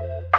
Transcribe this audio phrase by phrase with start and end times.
[0.00, 0.38] Thank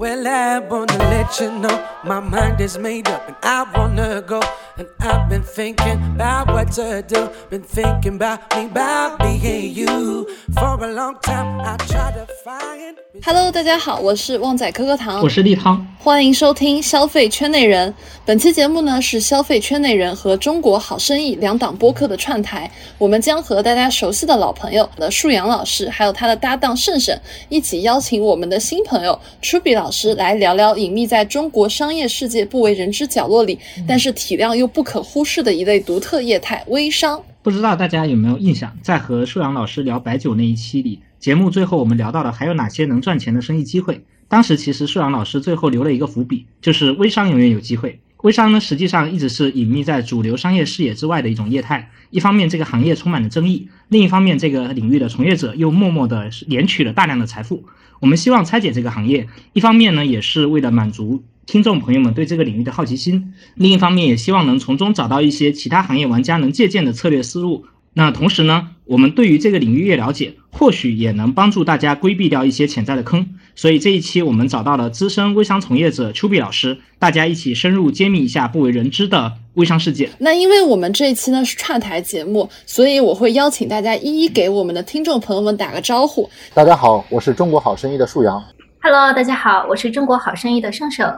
[0.00, 4.40] Well, I wanna let you know my mind is made up and I wanna go.
[4.78, 7.28] And I've been thinking about what to do.
[7.50, 10.26] Been thinking about me, about being you.
[10.54, 12.96] For a long time, I try to find.
[13.22, 17.94] Hello，大家好，我是旺仔可可糖，我是立汤，欢迎收听消费圈内人。
[18.24, 27.14] 本期节目呢是消费圈内人和中国好生意两档播客的串台，我们将和大家熟悉的老朋友的树阳老师，还有他的搭档盛盛，
[27.50, 37.20] 一起邀请我们的新朋友 Truby 老师来聊聊隐秘在中国商业世界不为人知角落里，但是体量又不可忽视的一类独特业态——微商。
[37.42, 44.04] 不知道大家有没有印象，在和树阳老师聊白酒那一期里，节目最后我们聊到了还有哪些能赚钱的生意机会。
[44.28, 47.98] 当时其实树阳老师最后留了一个伏笔，就是微商永远有机会。
[48.22, 51.90] 微商呢，实际上一直是隐秘在主流商业视野之外的一种业态。
[52.10, 57.64] 一方面，这个行业充满了争议；另一方面，这个领域的从业者又默默地敛取了大量的财富。
[58.00, 67.66] 我们希望拆解这个行业，一方面呢，也是为了满足听众朋友们对这个领域的好奇心；另一方面，也希望能从中找到一些其他行业玩家能借鉴的策略思路。
[67.92, 73.26] 那同时呢，我们对于这个领域越了解，或许也能帮助大家规避掉一些潜在的坑。
[73.56, 80.08] 所以这一期我们找到了资深微商从业者丘比老师，大家一起深入揭秘一下不为人知的微商世界。
[80.18, 86.30] 那因为我们这一期呢是串台节目，所以我会邀请大家一一给我们的听众朋友们打个招呼。
[86.54, 88.42] 大家好，我是中国好生意的树阳。
[88.80, 91.12] Hello，大家好，我是中国好生意的盛盛。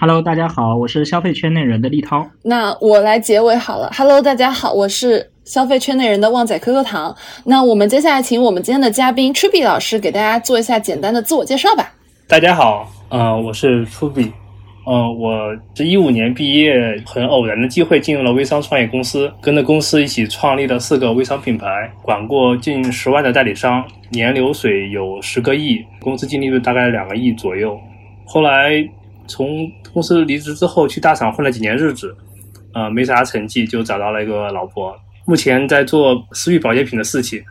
[0.00, 2.26] Hello，大家好，我是消费圈内人的立涛。
[2.42, 3.92] 那我来结尾好了。
[3.94, 7.14] Hello，大家好，我是消费圈内人的旺仔可可糖。
[7.44, 11.92] 那我们接下来请我们今天的嘉宾 Truby 老师给大家做一下简单的自我介绍吧。
[12.26, 14.32] 大家好，呃，我是 Truby，
[14.86, 16.72] 呃，我是一五年毕业，
[17.04, 27.78] 很偶然的机会进入了微商创业公司，跟着公司一起创立了四个微商品牌，管过近十万的代理商，年流水有十个亿，公司净利润大概两个亿左右。
[28.24, 28.72] 后来
[29.26, 32.16] 从公司离职之后，去大厂混了几年日子，
[32.72, 34.96] 呃，没啥成绩，就找到了一个老婆。
[35.26, 37.42] 目前在做私域保健品的事情。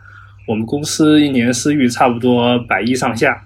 [0.46, 3.36] 我们公司一年私域差不多百亿上下，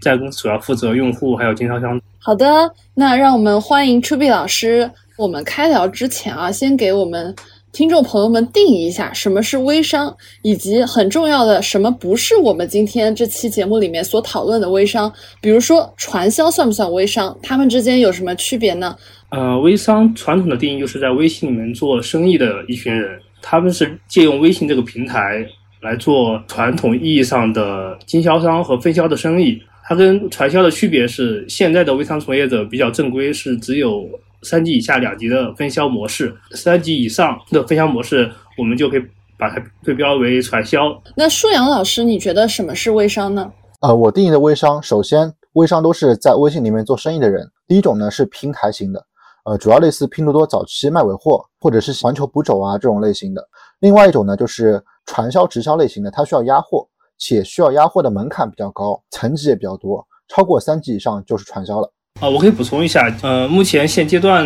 [0.00, 2.00] 在公司主要负责用户还有经销商。
[2.18, 4.90] 好的，那让我们欢迎出币老师。
[5.16, 7.34] 我们开聊之前啊，先给我们
[7.70, 15.12] 听众朋友们定义一下什么是微商，以及很重要的什么不是我们今天这期节目里面所讨论的微商。
[15.40, 17.36] 比如说传销算不算微商？
[17.42, 18.96] 他们之间有什么区别呢？
[19.30, 25.44] 呃，微商传统的定义就是在微信里面做生意的一群人，他们是借用微信这个平台
[25.82, 29.60] 来做传统意义上的经销商和分销的生意。
[29.84, 34.08] 它跟传销的区别是，现在的微商从业者比较正规，是只有
[34.42, 39.02] 三级以下两级的分销模式，三级以上的分销模式，我们就可以
[39.36, 41.02] 把它对标为传销。
[41.16, 43.52] 那舒阳老师，你觉得什么是微商呢？
[43.80, 47.50] 呃，我定义的微商，首先微商都是在微信里面做生意的人。
[47.66, 49.04] 第一种呢是平台型的，
[49.44, 53.42] 呃，主要类似拼多多早期卖尾货，或者是环球捕手啊这种类型的。
[53.80, 56.86] 另外一种呢就是传销直销类型的，它需要压货。
[57.18, 61.88] 且需要压货的门槛比较高，层级也比较多，超过三级以上就是传销了。
[62.20, 64.44] 啊，我可以补充一下，呃，目前现阶段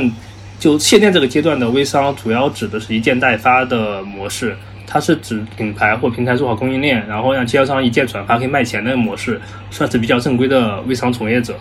[0.60, 4.54] 就现在这个阶段的微商，主要指的是一件代发的模式，
[4.86, 9.40] 它是指品牌或平台做好供应链，然后让经销商一键转发可以卖钱的模式，
[9.70, 11.54] 算是比较正规的微商从业者。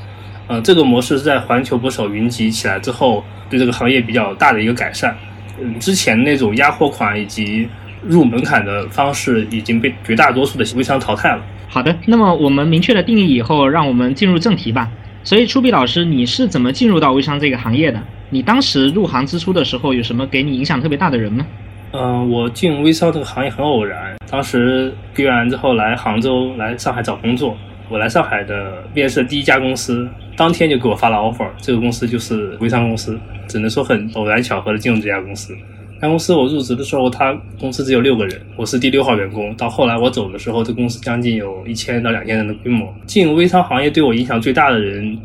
[0.47, 5.15] 呃，这个模式是在环球捕手云集起来之后，对这个行业比较大的一个改善。
[5.59, 7.67] 嗯，之前那种压货款以及
[8.03, 11.41] 入门槛的方式已经被绝大多数的微商淘汰了。
[11.67, 14.89] 好的，那么我们明确了定义以后，让我们进入正题吧。
[15.23, 17.99] 所以，初碧老师，你是怎么进入到微商这个行业的？
[18.29, 21.45] 你当时入行之初的时候，有什么给你影响特别大的人吗？
[21.91, 24.15] 嗯，我进微商这个行业很偶然。
[24.29, 27.57] 当时毕业完之后来杭州、来上海找工作。
[27.89, 31.47] 我来上海的面试第一家公司，当天就给我发了 offer。
[31.61, 33.17] 这个公司就是微商公司，
[33.47, 35.55] 只能说很偶然巧合的进入这家公司。
[36.01, 39.55] 该公司我入职的时候，他公司只有六个人，我是第六号员工。
[39.55, 42.93] 到后来我走的时候，这公司将近有一千到两千人的规模。
[43.05, 45.17] 进微商行业对我影响最大的人，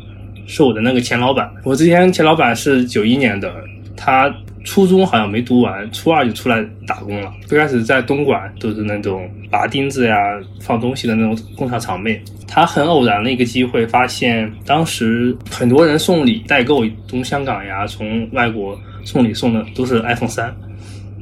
[0.45, 1.51] 是我的那个前老板。
[1.63, 3.53] 我之前前老板是九一年的，
[3.97, 7.33] 他初中好像没读完，初二就出来打工了。
[7.45, 10.15] 最开始在东莞都是那种拔钉子呀、
[10.61, 12.21] 放东西的那种工厂厂妹。
[12.47, 20.53] 他很偶然的一个机会，发现当时很多人送礼代购，从香港呀、从外国送礼送的都是 iPhone 三。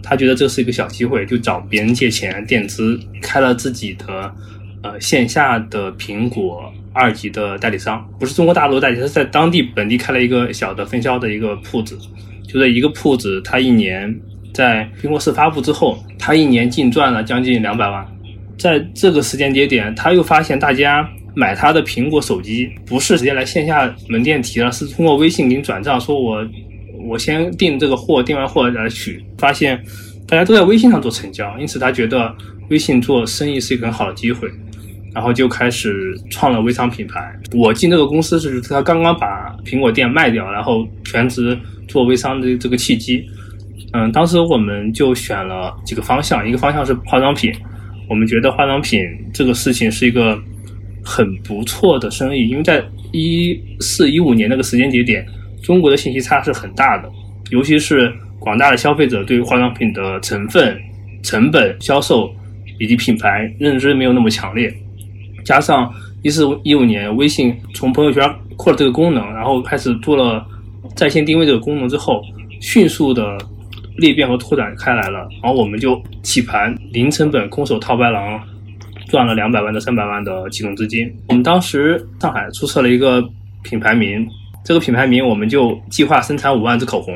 [0.02, 4.34] 他觉得这是一个小机会，就找别人借钱垫资，开了自己的
[4.82, 11.98] 呃线下的苹果二级的代理商，不是中国大陆代理，是在当地本地开了一个小的分销的一个铺子。
[12.52, 14.14] 就这一个铺子，他一年
[14.54, 18.06] 在苹果四发布之后，他一年净赚了将近两百万。
[18.58, 26.46] 在这个时间节点，他又发现大家买他的苹果手机不是直接来线下门店提了，是通过微信给你转账，说我。
[27.02, 29.82] 我先订这个货，订完货来取，发现
[30.28, 32.36] 大家都在微信上做成交，因此他觉得
[32.70, 34.50] 微信做生意是一个很好的机会，
[35.14, 37.34] 然后就开始创了微商品牌。
[37.54, 41.58] 我进这个公司是他刚刚把苹果店卖掉，然后全职
[41.90, 43.22] 做微商的这个契机。
[43.92, 47.52] 嗯，当时我们就选了几个方向，一个方向是化妆品，
[48.08, 49.02] 我们觉得化妆品
[49.34, 50.40] 这个事情是一个
[51.04, 52.82] 很不错的生意，因为在
[53.12, 55.26] 一四一五年那个时间节点。
[55.62, 57.12] 中国的信息差是很大的，
[57.52, 60.80] 尤其是广大的消费者对于化妆品的成分、
[61.22, 62.34] 成本、销售
[62.80, 64.74] 以及品牌认知没有那么强烈，
[65.44, 65.94] 加上
[66.24, 68.24] 一四一五年微信从朋友圈
[68.56, 70.48] 扩了这个功能，然后开始做了
[70.96, 72.22] 在线定位这个功能之后，
[72.60, 73.38] 迅速的
[73.98, 78.40] 裂变和拓展开来了，然后我们就起盘零成本空手套白狼，
[79.08, 81.10] 赚了两百万到三百万的启动资金。
[81.28, 83.24] 我们当时上海注册了一个
[83.64, 84.28] 品牌名。
[84.62, 87.16] 这个品牌名我们就计划生产五万支口红，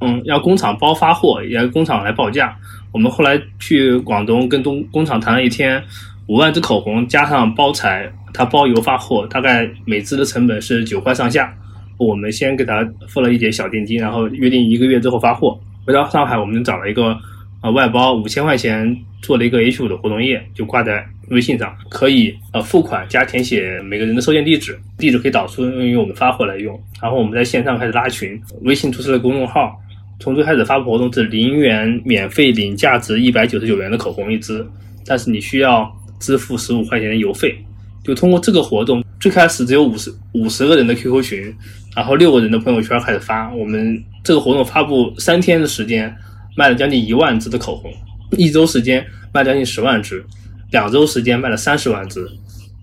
[0.00, 2.56] 嗯，要工厂包发货，也要工厂来报价。
[2.92, 5.80] 我们后来去广东跟东工厂谈了一天，
[6.26, 11.54] 五万支口红加上包材，他包邮发货，大概每支的成本是九块上下。
[11.98, 15.58] 我们先给他付了一点小定金，然后约定一个月之后发货。
[15.86, 17.16] 回到上海，我们找了一个
[17.62, 21.06] 呃外包五千块钱做了一个 H 五的活动页，就挂在。
[21.30, 26.80] 微信上可以呃付款加填写每个人的收件地址，地址可以导出用于我们发货来用。
[27.02, 29.74] 然后我们在线上开始拉群，微信注册了公众号，
[30.20, 34.64] 从最开始发布活动是零元免费领价值一百九十九元的口红一支，
[35.04, 37.56] 但是你需要支付十五块钱的邮费。
[38.04, 41.52] 就通过这个活动，最开始只有五十五十个人的 QQ 群，
[41.96, 43.52] 然后六个人的朋友圈开始发。
[43.52, 46.14] 我们这个活动发布三天的时间，
[46.56, 47.92] 卖了将近一万支的口红，
[48.38, 50.24] 一周时间卖将近十万支。
[50.70, 52.24] 两周时间卖了三十万支，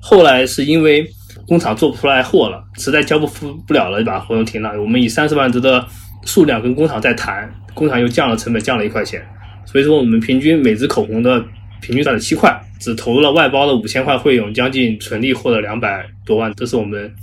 [0.01, 1.09] 后来是因为
[1.47, 4.71] 工厂做不出来货了，实在交不付不了了，就把活动停了。
[4.81, 5.87] 我们以三十万支的
[6.25, 9.25] 数量跟工厂在谈，工厂又降了成本，降了一块钱，
[9.65, 11.41] 所以说我们平均每支口红的
[11.83, 16.51] 平均赚了七块，只投入了外包的五千块费用，将近纯利获了两百多万。
[16.55, 17.13] 这是我们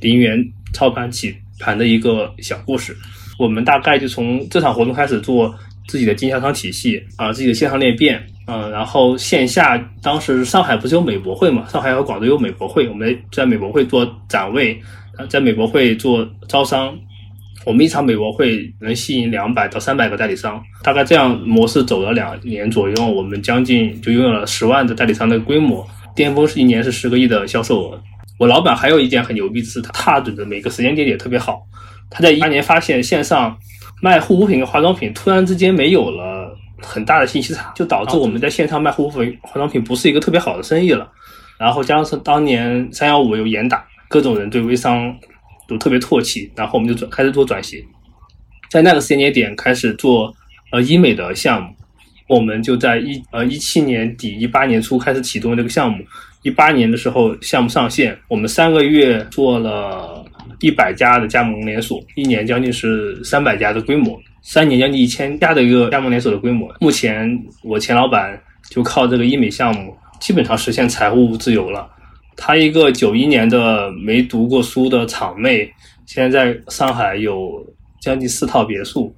[0.00, 2.96] 零元操盘起盘的一个小故事。
[3.38, 5.54] 我们大概就从这场活动开始做
[5.86, 8.20] 自己的经销商体系啊，自己的线上裂变。
[8.48, 11.68] 嗯，然后线下当时上海不是有美博会嘛？
[11.68, 14.76] 上海和广州有美博会，我们在美博会做展位，
[15.28, 16.98] 在美博会做招商。
[17.64, 28.00] 我们一场美博会能吸引两百到三百个代理商，大概这样模式走了两年左右，我们将近就拥有了十万的代理商的规模，巅峰是一年是十个亿的销售额。
[28.38, 31.62] 我老板还有一件很牛逼的是，他踏准的每个时间点也特别好。
[32.08, 33.56] 他在一八年发现线上
[34.00, 36.56] 卖护肤品跟化妆品突然之间没有了。
[36.80, 41.10] 很大的信息差，就导致我们在线上卖护肤品、化妆品不是一个特别好的生意了。
[41.58, 45.12] 然后加上是当年三幺五有严打，各种人对微商
[45.68, 47.80] 都特别唾弃，然后我们就转开始做转型，
[48.70, 50.34] 在那个时间节点开始做
[50.72, 51.68] 呃医美的项目。
[52.26, 56.04] 我们就在一呃一七年底、一八年初开始启动这个项目。
[56.42, 60.24] 一八年的时候项目上线，我们三个月做了
[60.60, 64.18] 一百家的加盟连锁，一年将近是三百家的规模。
[64.42, 67.28] 三年将近一千家的一个加盟连锁的规模，目前
[67.62, 71.88] 我前老板就靠这个医美项目，基本上实现财务自由了。
[72.40, 75.68] 他一个九一年的没读过书的厂妹，
[76.06, 77.66] 现在在上海有
[78.00, 79.12] 将近四套别墅，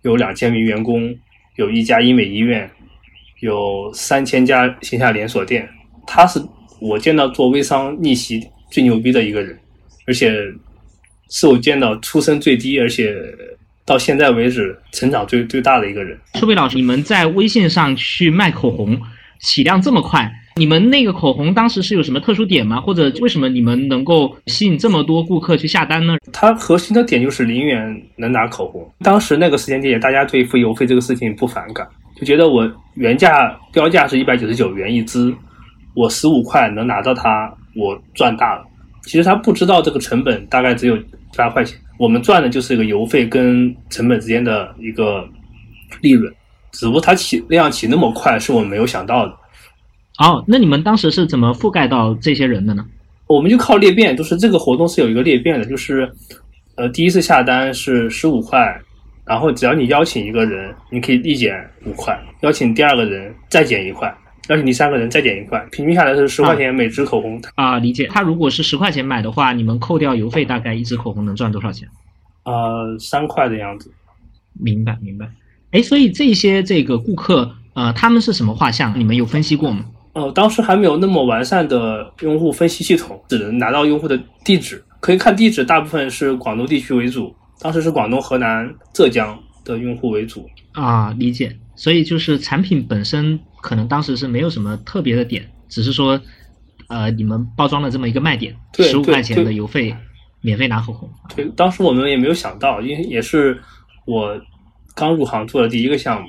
[0.00, 1.14] 有两千名员工，
[1.56, 2.68] 有一家医美医院，
[3.40, 5.68] 有三千家线下连锁店。
[6.06, 6.42] 他是
[6.80, 9.56] 我见到做微商逆袭最牛逼的一个人，
[10.06, 10.32] 而且
[11.28, 13.14] 是我见到出身最低，而且。
[13.84, 16.16] 到现在为止，成长最最大的一个人。
[16.34, 18.96] 舒伟老师，你们在微信上去卖口红，
[19.40, 22.80] 起量这么快，你们那个口红当时是有什么特殊点吗？
[22.80, 26.16] 或者为什么你们能够吸引这么多顾客去下单呢？
[26.32, 28.86] 它核心的点就是零元能拿口红。
[29.00, 35.34] 当时那个时间点，大家对付邮费这个事情不反感，就觉得我原价标价是一百九十九元一支，
[35.94, 38.64] 我十五块能拿到它，我赚大了。
[39.04, 41.04] 其实他不知道这个成本大概只有七
[41.36, 45.26] 八块钱，我们赚的就是一个邮费跟成本之间的一个
[46.02, 46.32] 利润，
[46.72, 49.34] 只不过它起量起那么快，是我们没有想到的。
[50.22, 52.86] 哦，那你们当时是怎么覆盖到这些人的呢？
[53.26, 56.08] 我们就靠裂变，就是这个活动是有一个裂变的，就是
[56.76, 58.80] 呃第一次下单是十五块，
[59.24, 61.52] 然后只要你邀请一个人，你可以立减
[61.84, 64.14] 五块，邀请第二个人再减一块，
[64.48, 67.42] 邀请第三个人再减一块，平均下来是十块钱每支口红。
[67.56, 68.06] 啊，理解。
[68.06, 71.88] 他如果是十块钱买的话，你们扣掉邮费，大概一支口红能赚多少钱？
[72.44, 73.90] 呃，三块的样子。
[74.52, 75.26] 明白，明白。
[75.72, 78.96] 哎，所以这些这个顾客，呃，他们是什么画像？
[78.96, 79.86] 你们有分析过吗？
[80.14, 90.46] 呃，当时还没有那么完善的用户分析系统，只能拿到用户的地址，可以看地址，大部分是广东地区为主，当时是广东、河南、浙江的用户为主。
[90.72, 91.56] 啊，理解。
[91.74, 96.20] 所以就是产品本身可能当时是没有什么特别的点，只是说，
[96.88, 99.96] 呃，你们包装了这么一个卖点，对十五块钱的邮费，
[100.42, 101.10] 免费拿口红。
[101.34, 103.58] 对，当时我们也没有想到，因为也是
[104.04, 104.38] 我
[104.94, 106.28] 刚入行做的第一个项目，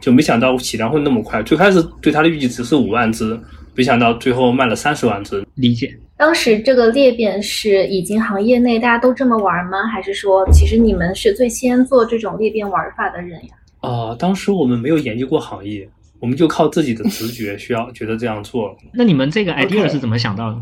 [0.00, 1.42] 就没想到起量会那么快。
[1.42, 3.38] 最开始对它的预计值是五万只，
[3.74, 5.44] 没想到最后卖了三十万只。
[5.54, 5.96] 理解。
[6.16, 9.86] 当时这个裂变是已经行业内大家都这么玩吗？
[9.88, 13.54] 还是说其实你们是最先做这种裂变玩法的人呀？
[13.80, 15.88] 啊、当时我们没有研究过行业，
[16.20, 18.76] 我们就靠自己的直觉，需要觉得这样做。
[18.94, 20.60] 那你们这个 idea 是怎么想到的？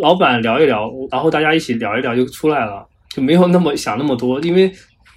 [0.00, 2.84] 老板聊一聊，然后大家一起聊一聊就出来了，
[3.14, 4.72] 就没有那么想那么多，因为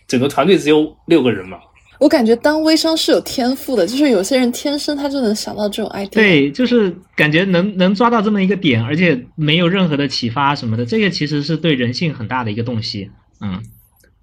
[0.07, 1.57] 整个团队只有六个人嘛。
[2.01, 13.07] 我感觉当微商是有天赋的，就是有些人天生他就能想到这种 idea。，对，就是感觉能能抓到这么一个点，而且没有任何的启发什么的，这个其实是对人性很大的一个洞悉。
[13.39, 13.61] 嗯，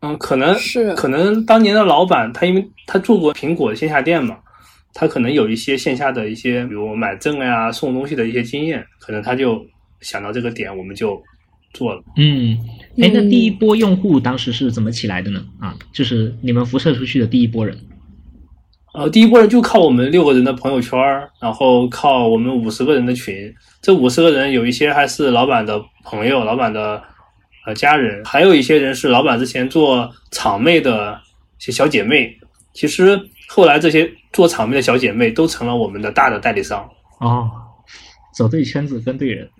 [0.00, 4.36] 嗯，可能是可能当年的老板他因为他做过苹果线下店嘛，
[4.92, 9.64] 他可能有一些线下的一些，比如买赠呀、送东西的一些经验，可能他就
[10.00, 11.22] 想到这个点，我们就
[11.72, 12.02] 做了。
[12.16, 12.58] 嗯，
[13.00, 15.44] 哎，那嗯第一波用户当时是怎么起来的呢？
[15.60, 17.78] 啊，就是你们辐射出去的第一波人。
[18.94, 23.54] 呃，第一波人就靠我们六个人的朋友圈儿，然后靠我们五十个人的群。
[23.80, 27.00] 这五十个人有一些还是老板的朋友、老板的
[27.66, 31.12] 呃家人，还有一些人是老板之前做场妹的
[31.60, 32.36] 一些小姐妹。
[32.72, 36.88] 其实后来这些做场妹的小姐妹都成了我们的大的代理商。
[37.20, 37.48] 哦，
[38.38, 39.48] 走对圈子跟对人。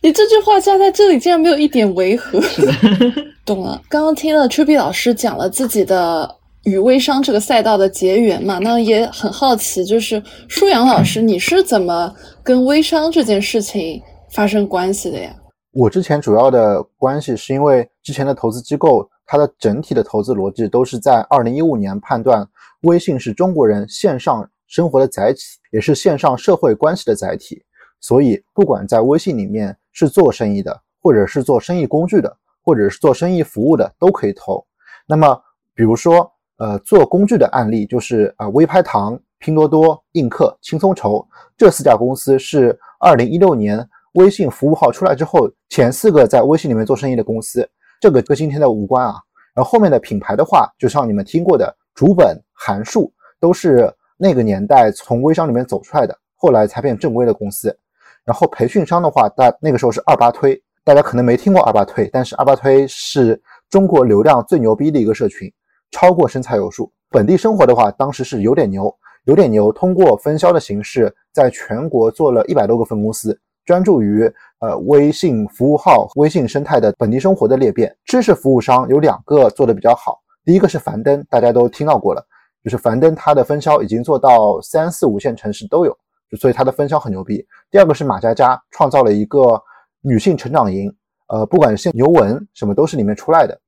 [0.00, 2.40] 你这句话加在这里竟然没有一点违和。
[3.44, 6.32] 懂了，刚刚听了 t r i b y 老师讲了自己的
[6.62, 14.00] 与微商这个赛道的结缘嘛，那也很好奇，就是舒阳老师，你是怎么跟微商这件事情
[14.32, 15.34] 发生关系的呀？
[15.72, 22.46] 我之前主要的关系是因为之前的投资机构，它的整体的投资逻辑都是在二零一五年判断
[22.82, 27.62] 微信是中国人线上生活的载体，也是线上社会关系的载体。
[28.00, 34.64] 所以，不管在微信里面是做生意的，或者是做生意工具的，或者是做生意服务的，都可以投。
[35.06, 35.38] 那么，
[35.74, 41.26] 比如说，呃，做工具的案例就是啊、呃微拍堂、拼多多、映客、轻松筹
[41.58, 47.68] 这四家公司是二零一六年微信服务号出来之后前四个在微信里面做生意的公司。
[48.00, 49.14] 这个跟今天的无关啊。
[49.54, 57.78] 然后后面的品牌的话，就像你们听过的主本、函数，都是那个年代从微商里面走出来的，后来才变正规的公司。
[58.24, 63.38] 然后培训商的话，大那个时候是二八推，大家可能没听过二八推，但是二八推是
[63.68, 65.52] 中国流量最牛逼的一个社群，
[65.90, 66.90] 超过生财有术。
[67.10, 68.90] 本地生活的话，当时是有点牛，
[69.24, 74.22] 有点牛，通过分销的形式，在全国做了一百多个分公司，专注于
[74.60, 77.94] 呃微信服务号、微信生态的本地生活的裂变。
[78.06, 82.26] 知识服务商有两个做的比较好，第一个是樊登，大家都听到过了，
[82.64, 85.96] 就是樊登它的分销已经做到三四五线城市都有。
[86.30, 87.44] 就所以它的分销很牛逼。
[87.72, 89.60] 第二个是马佳佳创造了一个
[90.00, 90.88] 女性成长营，
[91.26, 93.60] 呃，不管是牛文什么都是里面出来的。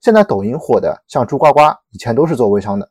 [0.00, 2.90] 现在抖音火的像猪呱呱，以前都是做微商的。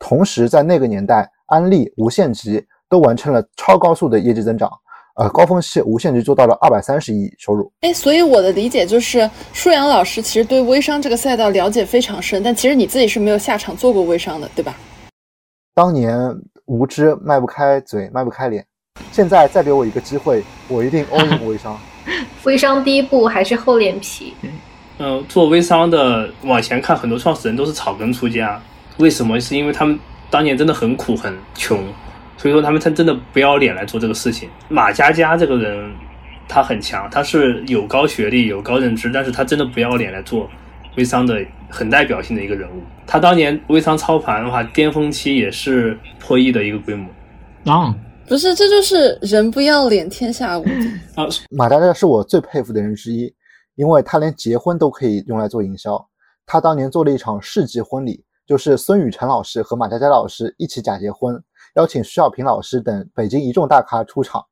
[0.00, 4.68] 同时在那个年代，安利、无限极都完成了超高速的业绩增长，
[5.16, 7.72] 呃，高峰期无限极做到了二百三十亿收入。
[7.80, 14.76] 哎，所以我的理解就是，舒阳老师其实对微商这个赛道了解非常深，但其实你自己是没有下场做过微商的，对吧？
[15.74, 16.18] 当年
[16.66, 18.62] 无知迈不开嘴，迈不开脸，
[19.10, 21.78] 现在再给我一个机会，我一定 all in 微商。
[22.44, 24.34] 微商第一步还是厚脸皮。
[24.98, 28.60] 嗯、做微商的往前看，很多创始人都是草根出家。
[28.98, 29.40] 为什么？
[29.40, 29.98] 是因为他们
[30.30, 31.82] 当年真的很苦很穷，
[32.36, 34.48] 所以说他们才真的不要脸来做这个事情。
[34.68, 35.92] 马佳佳这个人，
[36.48, 40.48] 他很强，他是有高学历、有高认知，但是他真的不要脸来做
[40.96, 42.82] 微商的很代表性的一个人物。
[43.06, 47.08] 他当年微商操盘的话，巅峰期也是破亿的一个规模。
[47.64, 47.94] 哦，
[48.28, 51.26] 不是，这就是人不要脸，天下无敌啊！
[51.50, 53.32] 马佳佳是我最佩服的人之一，
[53.74, 56.04] 因为他连结婚都可以用来做营销。
[56.44, 61.40] 他当年做了一场世纪婚礼，就是孙雨晨老师和马佳佳老师一起假结婚，
[61.76, 64.44] 邀请徐小平老师等北京一众大咖出场。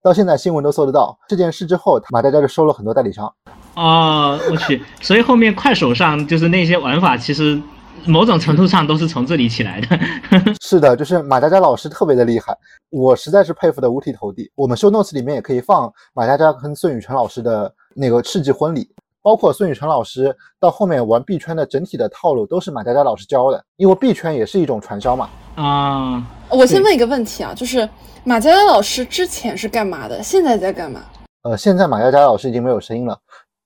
[0.00, 3.30] 到现在新闻都搜得到这件事之后，马佳佳就收了很多代理商。
[3.74, 4.82] 哦，我去！
[5.00, 7.60] 所以后面快手上就是那些玩法，其实
[8.06, 9.98] 某种程度上都是从这里起来的。
[10.62, 12.56] 是的，就是马佳佳老师特别的厉害，
[12.90, 14.48] 我实在是佩服的五体投地。
[14.54, 18.88] 我们 show notes 里面也可以放马佳佳跟孙雨晨老师的那个世纪婚礼，
[19.20, 25.28] 包括孙雨晨老师到后面玩币圈的整体的套路都是马佳佳老师教的，因为币圈也是一种传销嘛。
[25.56, 27.88] 啊，我先问一个问题啊，就是
[28.24, 30.22] 马佳佳老师之前是干嘛的？
[30.22, 31.00] 现在在干嘛？
[31.42, 33.18] 呃，现在马佳佳老师已经没有声音了。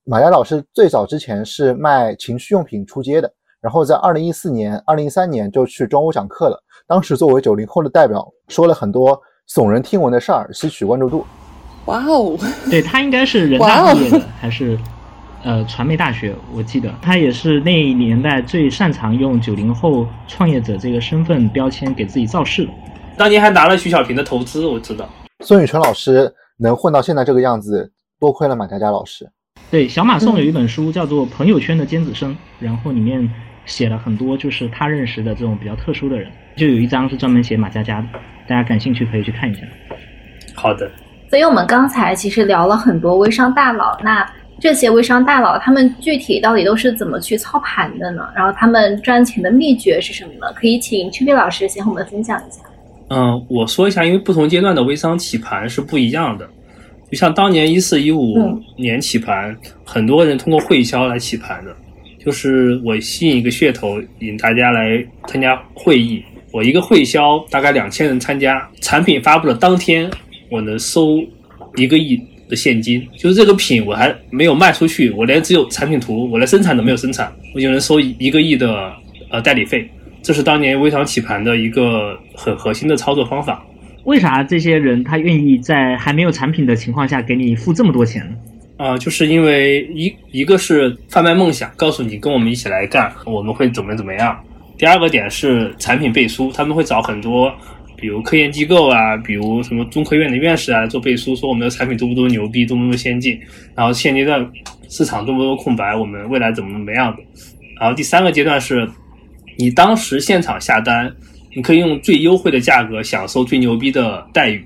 [0.05, 6.61] 马佳老师最早之前是卖情趣用品出街的，然后在二零一四年、二零一三年就去中欧讲课了。
[6.87, 11.25] 当时作为九零后的代表，说了很多耸人听闻的事儿，吸取关注度。
[11.87, 12.37] 哇哦，
[12.69, 14.77] 对他应该是人大毕业的，还是
[15.45, 16.35] 呃传媒大学？
[16.53, 22.73] 我记得他也是那一年代最擅长用九零后创业者这个身份标签给自己造势的。
[23.17, 25.09] 当年还拿了徐小平的投资，我知道。
[25.45, 29.29] 孙宇晨老师能混到现在这个样子，多亏了马佳佳老师。
[29.71, 33.29] 对，小马送有一本书叫做《朋友圈的尖子生》，然后里面
[33.67, 38.09] 写了很多就是他认识的这种比较特殊的人，就有一章是专门写马佳佳的，
[38.47, 39.61] 大家感兴趣可以去看一下。
[40.55, 40.91] 好的。
[41.31, 44.31] 所以我们刚才其实聊了很多微商大佬，那
[44.63, 48.23] 这些微商大佬他们具体到底都是怎么去操盘的呢？
[48.33, 50.53] 然后他们赚钱的秘诀是什么呢？
[50.55, 52.61] 可以请曲斌老师先和我们分享一下。
[53.09, 56.49] 嗯，我说一下，因为不同阶段的微商起盘是不一样的。
[57.11, 58.39] 就像当年一四一五
[58.79, 59.53] 年起盘，
[59.85, 61.75] 很多人通过会销来起盘的，
[62.25, 66.23] 就是我吸引一个噱头，引大家来参加会议。
[66.53, 70.09] 我一个会销大概两千人参加，产品发布的当天，
[70.53, 71.19] 我能收
[71.75, 72.17] 一个亿
[72.53, 73.03] 的现金。
[73.17, 78.93] 就是这个品我还没有卖出去，我连只有产品图，我连生产都没有生产，我就能收一个亿的
[79.31, 79.91] 呃代理费。
[80.23, 83.65] 这是当年微商起盘的一个很核心的操作方法。
[84.05, 88.37] 为啥这些人他愿意在还没有产品的情况下给你付这么多钱呢？
[88.77, 94.39] 啊，就是因为一一个是贩卖梦想，告诉你跟我们一起来干，我们会怎么怎么样。
[94.77, 97.53] 第二个点是产品背书，他们会找很多，
[98.03, 103.41] 比如科研机构啊，比如什么中科院的院士啊做背书，说我们的产品多么多牛逼，多么多先进，
[103.75, 104.47] 然后现阶段
[104.89, 107.23] 市场多么多空白，我们未来怎么怎么样的。
[107.81, 108.87] 然后第三个阶段是，
[109.57, 111.11] 你当时现场下单。
[111.55, 114.65] 你可以用最优惠的价格享受最牛逼的待遇，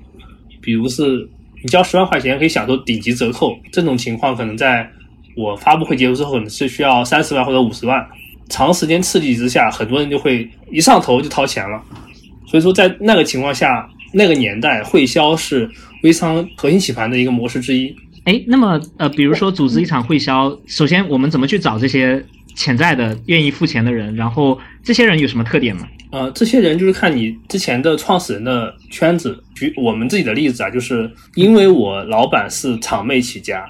[0.61, 1.29] 比如是
[1.61, 4.89] 你交十万块钱可以享受顶级折扣，这种情况可能在
[5.35, 8.07] 我发布会结束之后可能是需要三十万或者五十万，
[8.47, 11.83] 长时间刺激之下，很多人就会一上头就掏钱了。
[12.47, 15.69] 所以说在那个情况下，那个年代会销是
[16.03, 17.93] 微商核心洗盘的一个模式之一。
[18.23, 22.23] 哎，那么呃，比如说组织一场会销，首先我们怎么去找这些
[22.55, 24.15] 潜在的愿意付钱的人？
[24.15, 25.87] 然后这些人有什么特点吗？
[26.11, 29.37] 呃，这些人就是看你之前的创始人的圈子。
[29.55, 33.65] 举我们自己的例子啊，就是因为我老板是厂妹起家，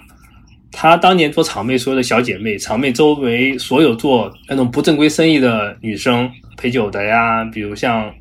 [0.72, 8.12] 他当年做厂妹所有的小姐妹，厂妹周围所有做那种不正规生意的女生，陪酒的呀，比如像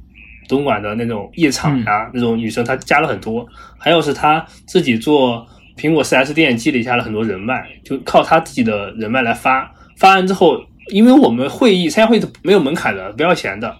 [0.48, 3.46] 东莞的那种夜场呀，那种女生，她加了很多。
[3.78, 9.72] 还有是她自己做苹果 4S 店，积累下了很多人脉，就靠她自己的人脉来发。
[9.96, 10.59] 发完之后，
[10.92, 13.76] 因为我们会议参加会议没有门槛的，不要钱的。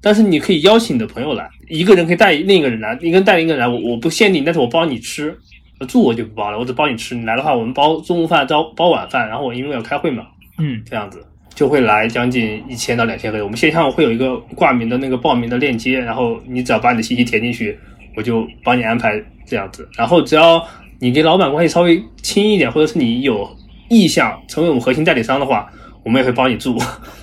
[0.00, 5.38] 但是你可以邀请你的朋友来，一个人可以带另一个人来，一个人带另一个人来，我我不限定，但是我包你吃，
[5.86, 7.14] 住我就不包了，我只包你吃。
[7.14, 10.26] 你来的话，我们包中午饭，包包晚饭，然后我因为要开会嘛，
[10.58, 13.44] 嗯，这样子就会来将近一千到两千个人。
[13.44, 17.78] 我们线上会有一个挂名的那个报名的链接，然后你只要把你的信息填进去，
[18.16, 19.88] 我就帮你安排这样子。
[19.96, 20.64] 然后只要
[20.98, 23.48] 你跟老板关系稍微亲一点，或者是你有
[23.88, 25.70] 意向成为我们核心代理商的话，
[26.02, 26.78] 我们也会帮你住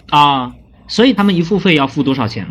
[0.09, 0.53] 啊。
[0.87, 2.45] 所以他们一付费要付多少钱？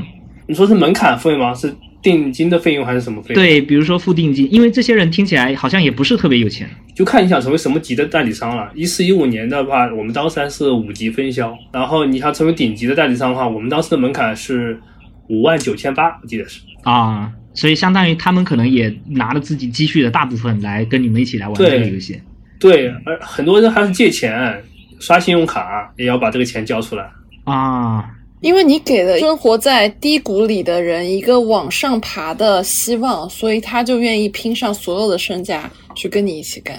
[0.47, 1.53] 你说是门槛费吗？
[1.55, 3.43] 是定金的费用还是什么费用？
[3.43, 8.71] 对，比如说付定金，因为这些人听起来好像也不是特别有钱，就看你想成为什么级的代理商了。
[8.75, 14.81] 一四一五年的话，我们当时还是五级分销，然后你想成为顶级的代理商的话，我们当时的门槛是
[15.29, 22.21] 五万九千八，我记得是啊，所以相当于他们可能也拿了自己积蓄的大部分来跟你们一起来玩这个游戏。
[22.61, 24.63] 对，而很多人还是借钱
[25.01, 27.09] 刷信用卡，也要把这个钱交出来
[27.45, 28.09] 啊。
[28.41, 36.77] 因为你给了生活在低谷里的人一个往上爬的希望，所以他就愿意拼上所有的身价去跟你一起干。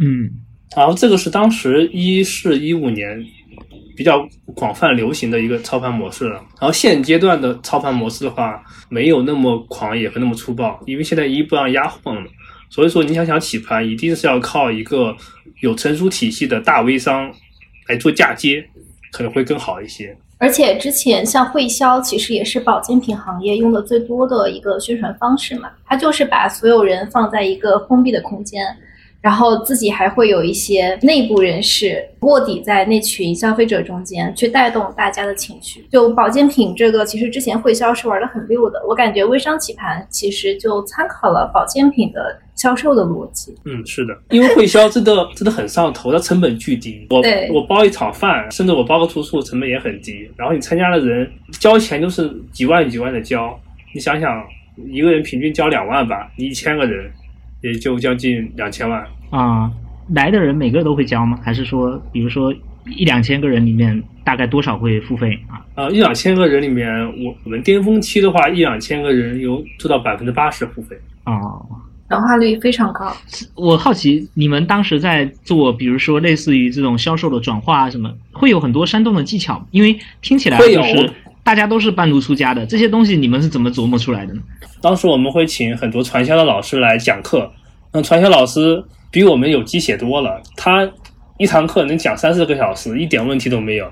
[0.00, 0.28] 嗯，
[0.76, 3.24] 然后这个是当时一四一五年
[3.96, 6.34] 比较广泛流行的一个操盘模式了。
[6.60, 12.26] 然后现阶段的操盘模式的话，没有那么狂野和那么粗暴，因为现在一不让压货了，
[12.68, 15.16] 所以说你想想起盘，一定是要靠一个
[15.60, 17.32] 有成熟体系的大微商
[17.86, 18.68] 来做嫁接，
[19.12, 20.16] 可能会更好一些。
[20.38, 28.64] 而且之前像会销，其实也是保健品行业用的最多的一个宣传方式嘛，它就是把所有人放在一个封闭的空间。
[29.20, 35.88] 然后自己还会有一些内部人士卧底在那群消费者中间，去带动大家的情绪。
[35.90, 38.84] 就保健品这个，其实之前会销是玩的很溜的。
[38.86, 43.54] 我感觉微商起盘其实就参考了保健品的销售的逻辑。
[43.64, 47.06] 嗯，是的，因为会销真的真的很上头，它成本巨低。
[47.10, 50.28] 我我包一场饭，甚至我包个住宿，成本也很低。
[50.36, 53.58] 然后你参加的人交钱都是几万几万的交，
[53.94, 54.44] 你想想，
[54.90, 57.10] 一个人平均交两万吧，你一千个人。
[57.62, 59.72] 也就将近两千万啊！
[60.10, 61.40] 来的人每个都会交吗？
[61.42, 62.52] 还是说，比如说
[62.84, 65.64] 一两千个人里面，大概多少会付费啊？
[65.74, 66.86] 呃，一两千个人里面，
[67.24, 71.66] 我我们巅峰期的话，一两千个人有做到百分之八十付费哦，
[72.08, 73.14] 转化率非常高。
[73.54, 79.66] 我好奇，你们当时在做，比如说类似于这种销售的转化啊什么，会有很多煽动的技巧？
[79.70, 81.10] 因为听起来就是。
[81.44, 84.40] 大家都是半路出家的，这些东西你们是怎么琢磨出来的呢？
[84.80, 87.52] 当时我们会请很多传销的老师来讲课，
[87.92, 90.90] 那传销老师比我们有鸡血多了，他
[91.36, 93.86] 一堂课能讲三四个小时，一点问题都没有。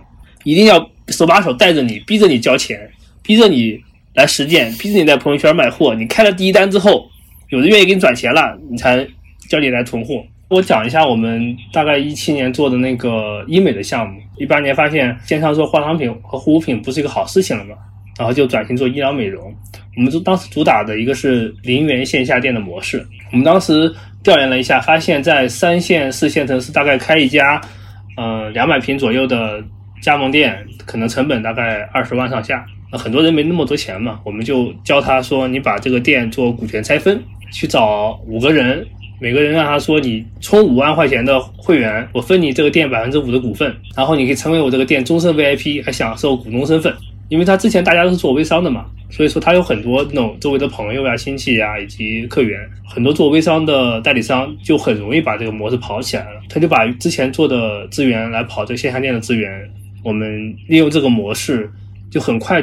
[0.45, 2.91] 一定要手把手带着你，逼着你交钱，
[3.23, 3.79] 逼着你
[4.15, 5.95] 来实践，逼着你在朋友圈卖货。
[5.95, 7.11] 你开了第一单之后，
[7.53, 9.07] 有人愿意给你转钱了，你才
[9.47, 10.25] 叫你来囤货。
[10.49, 17.75] 我讲一下我们大概一七年做的那个医美的项目，一八年发现线上做化妆品和护肤品不是一个好事情了嘛，
[18.19, 19.55] 然后就转型做医疗美容。
[19.99, 23.07] 我们当时主打的一个是零元线下店的模式。
[23.33, 27.61] 我们当时调研了一下，发现，在三线、四线城市大概开一家，
[28.17, 29.63] 呃，两百平左右的
[30.01, 32.65] 加盟店，可能成本大概二十万上下。
[32.91, 38.85] 那很多人没那么多钱嘛，我们就教他说，你把这个店做股权拆分，去找五个人。
[39.21, 46.93] 每个人让他说你充五万块钱的会员，我分你这个店百分之五的股份，然后你可以成为我这个店终身 VIP，还享受股东身份。
[47.29, 56.41] 因为他之前大家都是做微商的嘛，所以说他有很多那种周围的朋友呀、亲戚呀以及客源，很多做微商的代理商就很容易把这个模式跑起来了。
[56.49, 59.49] 他就把之前做的资源来跑这个线下店的资源，
[60.03, 61.71] 我们利用这个模式
[62.11, 62.63] 就很快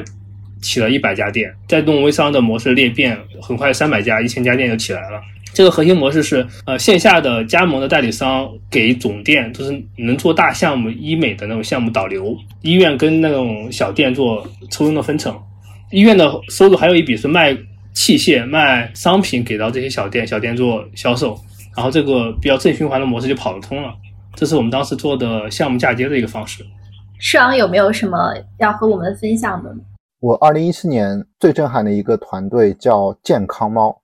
[0.62, 5.22] 起了一百家店，再用微商的模式裂变，很快三百家、一千家店就起来了。
[5.52, 15.36] 这个核心模式是，呃，线下的加盟的代理商给总店就是能做大项目医美的那种项目导流，医院跟那种小店做抽佣的分成，
[15.92, 17.58] 医院的收入还有一笔是卖
[17.94, 21.36] 器械、卖商品给到这些小店，小店做销售，
[21.76, 23.92] 然后这个比较正循环的模式就跑得通了。
[24.36, 26.64] 这是我们当时做的项目嫁接的一个方式。
[27.18, 29.76] 世昂有没有什么要和我们分享的？
[30.22, 34.02] 我二零一七年最震撼的一个团队叫健康猫。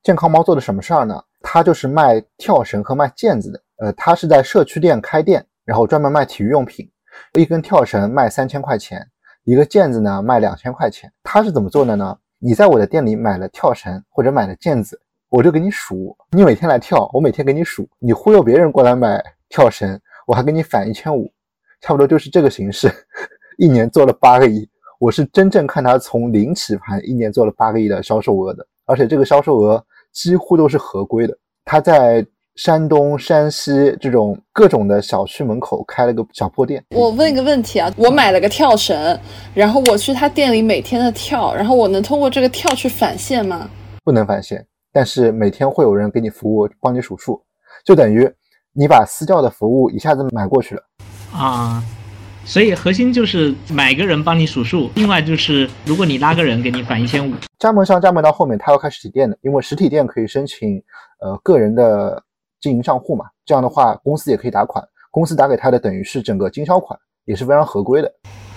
[0.00, 1.20] 健康猫做的什么事儿呢？
[1.40, 3.60] 它就是卖跳绳和卖毽子的。
[3.78, 6.88] 呃，它是在社区店开店，然后专门卖体育用品。
[7.32, 9.04] 一根跳绳卖三千块钱，
[9.42, 11.12] 一个毽子呢卖两千块钱。
[11.24, 12.16] 它是怎么做的呢？
[12.38, 17.88] 你在我的店里买了跳绳或者买了毽子，我就给你数，你每天来跳，我每天给你数。
[17.98, 21.28] 你忽悠别人过来买跳绳，我还给你返一千五，
[21.80, 22.88] 差不多就是这个形式。
[23.58, 29.84] 一年做了八个亿，我是真正看他从零起盘，一年做了八个亿的销售额的，而且这个销售额。
[30.12, 31.38] 几乎都是合规的。
[31.64, 36.82] 他在山东、山西这种各种的小区门口开了个小破店。
[36.96, 39.16] 我问一个问题啊，我买了个跳绳，
[39.54, 43.70] 然后我去他店里每天的跳，然后我能通过这个跳去返现吗？
[44.02, 47.40] 不能返现，但是每天会有人给你服务，帮你数数，
[47.84, 48.28] 就等于
[48.72, 50.82] 你把私教的服务一下子买过去了
[51.32, 51.80] 啊。
[52.44, 57.32] 所以核心就是买个人帮你数数，另外就是如果你拉个人给你返一千五。
[57.58, 60.82] 加盟商加盟到后面，他要开实体店的，因为实体店可以申请
[61.20, 62.20] 呃个人的
[62.60, 68.12] 经营账户嘛，这样的话公司也可以打款，公司打给他的等于是整个经销款，也是非常合规的。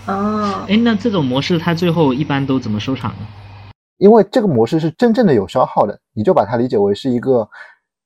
[0.07, 3.27] 哦，哎，那这种模式它最后一般都怎么收场呢？
[3.97, 7.47] 因为这个模式是真正的有消耗的，你就把它理解为是一个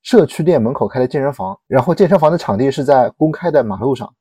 [0.02, 4.12] 社区店门口开的健身房，然后健身房的场地是在公开的马路上，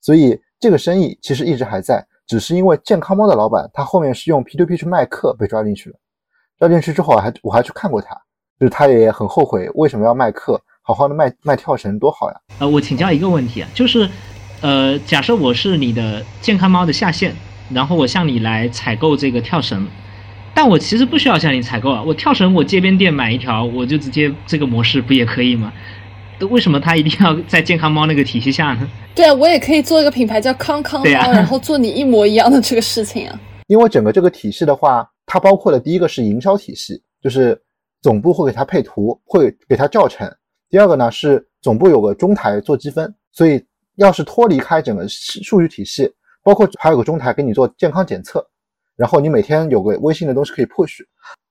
[0.00, 0.40] 所以。
[0.60, 5.96] 这个生意其实一直还在，只是因为健康猫的老板他后面是用 P to P 去卖课被抓进去了。
[6.58, 8.14] 抓进去之后还我还去看过他，
[8.58, 12.36] 就是他也很后悔为什么要卖课，好好的卖卖跳绳多好呀。
[12.58, 14.06] 呃，我请教一个问题啊，就是，
[14.60, 17.34] 呃，假设我是你的健康猫的下线，
[17.70, 19.88] 然后我向你来采购这个跳绳，
[20.54, 25.72] 但我其实不需要向你采购啊，我跳绳我街边店买一条，我就直接这个模式不也可以吗？
[26.48, 28.88] 为什么他一定要在健康猫那个体系下呢？
[29.14, 33.40] 对啊，我也可以做一个品牌叫康康猫，啊然后做你一模一样的这个事情啊。
[33.68, 37.60] 因为整个这个体系的话，它包括的第一个是营销体系，就是
[38.02, 40.28] 总部会给它配图，会给它教程；
[40.68, 43.64] 第二个呢是总部有个中台做积分，所以
[43.96, 46.10] 要是脱离开整个数数据体系，
[46.42, 48.44] 包括还有个中台给你做健康检测，
[48.96, 50.98] 然后你每天有个微信的东西可以 push。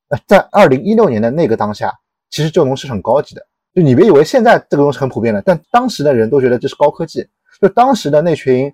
[0.09, 1.93] 呃，在二零一六年的那个当下，
[2.31, 3.45] 其实这种东西是很高级的。
[3.79, 7.25] 就你别以为现在这个东西很普遍了，但当时的人都觉得这是高科技。
[7.61, 8.69] 就当时的那群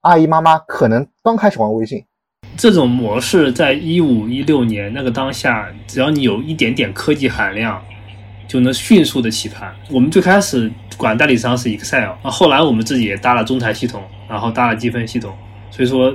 [0.00, 2.04] 阿姨妈妈可能刚开始玩微信，
[2.56, 7.80] 这种模式在一五一六年那个当下，只要你有一点点科技含量，
[8.48, 9.72] 就能迅速的起盘。
[9.88, 15.32] 我们最开始管代理商是 Excel，那后来我们自己也搭了中台系统，然后搭了积分系统，
[15.70, 16.12] 所以说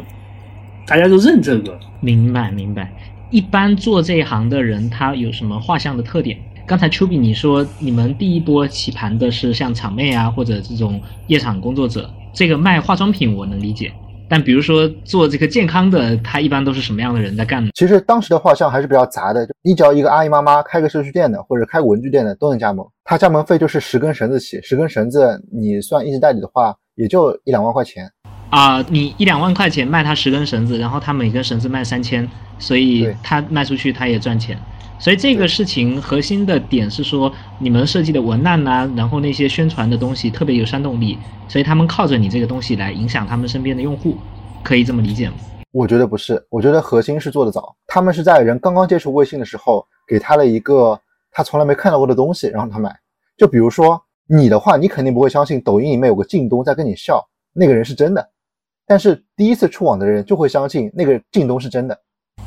[0.85, 1.79] 大家都认这个。
[2.01, 2.91] 明白明白。
[3.31, 6.37] 一般做这一行的人，他有什么画像的特点？
[6.67, 13.93] 刚才丘比你说你们第一波起盘的是像场妹啊，或者这种夜场工作者，这个卖化妆品我能理解。
[14.27, 17.69] 但比如说做这个健康的，他一般都是什么样的人在干呢？
[17.75, 22.83] 其实当时的画像还是比较杂的，你只要一个阿姨妈妈开个社区店的，或者开个文具店的都能加盟。
[23.03, 28.09] 他加盟费就是十根绳子起，十根绳子你算一直代理的话，也就一两万块钱。
[28.49, 34.57] 啊、你一两万块钱卖他十根绳子，然后他每根绳子卖三千，所以他卖出去他也赚钱。
[34.97, 44.17] 所以这个事情核心的点是说，你们设计的文案呐、然后那些宣传的东西特别有煽动力，所以他们靠着你这个东西来影响他们身边的用户，
[44.63, 45.35] 可以这么理解吗？
[45.71, 47.75] 我觉得不是，我觉得核心是做得早。
[47.85, 50.99] 他们是在人刚刚接触微信的时候，给他了一个
[51.31, 52.89] 他从来没看到过的东西，然后他买。
[53.37, 58.25] 就比如说你的话，你肯定不会相信抖音里面有个靳东在跟你笑，那个人是真的。
[58.87, 61.99] 但是第一次触网的人就会相信那个靳东是真的。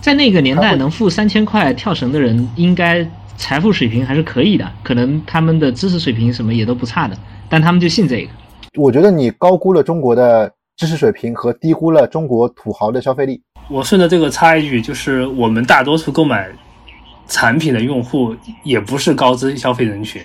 [0.09, 7.15] 在那个年代，能付三千块跳绳的人，应该财富水平还是可以的，可能他们的知识水平什么也都不差的，
[7.47, 8.31] 但他们就信这个。
[8.79, 13.39] 我觉得你高估了中国的知识水平和低估了中国土豪的消费力。
[13.69, 16.49] 我顺着这个插一句，就是我们大多数购买
[17.27, 20.23] 产品的用户也不是高知消费人群，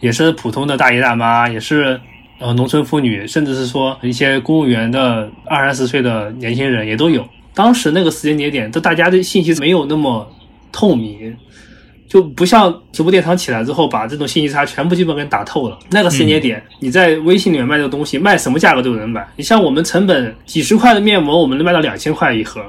[0.00, 2.00] 也是普通的大爷大妈，也是
[2.40, 7.24] 呃农村妇女，甚至是说一些公务员的二三十岁的年轻人也都有。
[7.54, 10.28] 当时那个时间节点，都大家的信息没有那么
[10.72, 11.34] 透明，
[12.08, 15.78] 就不像直播电商起来之后，把这种信息差全部基本给打透了。
[15.90, 19.26] 那个时间节点，你在微信里面卖这个东西，卖什么价格都有人买。
[19.36, 22.60] 你像我们成本几十块的面膜，我们能卖到两千块一盒。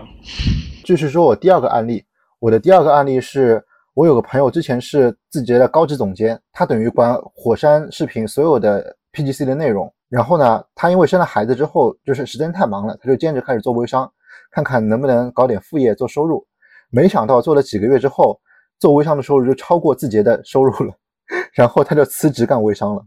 [0.84, 2.04] 就是说我第二个案例，
[2.40, 3.62] 我的第二个案例是
[3.96, 9.92] 我有个朋友之前是字节的高级总监，他等于管火山视频所有的 PGC 的内容。
[10.10, 14.10] 然后呢，他因为生了孩子之后，就是时间太忙了，他就兼职开始做微商，
[14.56, 16.48] 看看能不能搞点副业做收入。
[16.90, 18.40] 没想到做了几个月之后，
[18.80, 20.94] 做微商的收入就超过字节的收入了，
[21.54, 23.06] 然后他就辞职干微商了。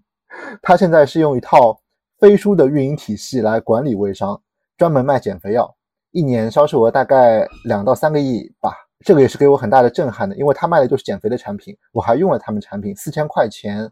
[0.61, 1.81] 他现在是用一套
[2.19, 4.39] 飞书的运营体系来管理微商，
[4.77, 5.75] 专门卖减肥药。
[6.11, 13.91] 一年销售额大概两到三个亿吧，这个也是给我很大的震撼的，因为他卖的就是减肥的产品，我还用了他们产品，四千块钱，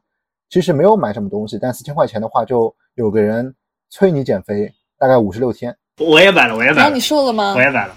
[0.51, 3.55] 其实没有买什么东西，但四千块钱的话，就有个人
[3.89, 5.75] 催你减肥，大概五十六天。
[5.99, 7.61] 我也买了，我也买了然后你，瘦了吗我？
[7.61, 7.95] 也买了。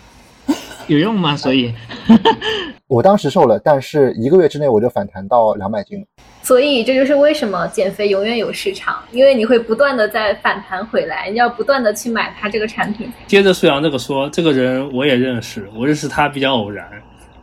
[0.87, 1.35] 有用吗？
[1.35, 1.73] 所以
[2.87, 6.05] 我当时瘦了，但是一个月之内我就反弹到两百斤了。
[6.41, 13.11] 所以这就是为什么减肥永远有市场，因为你会不断的在反弹回来，你要不断的去买它这个产品。
[13.27, 16.89] 接着苏阳这个说，这个人我也认识，我认识他比较偶然。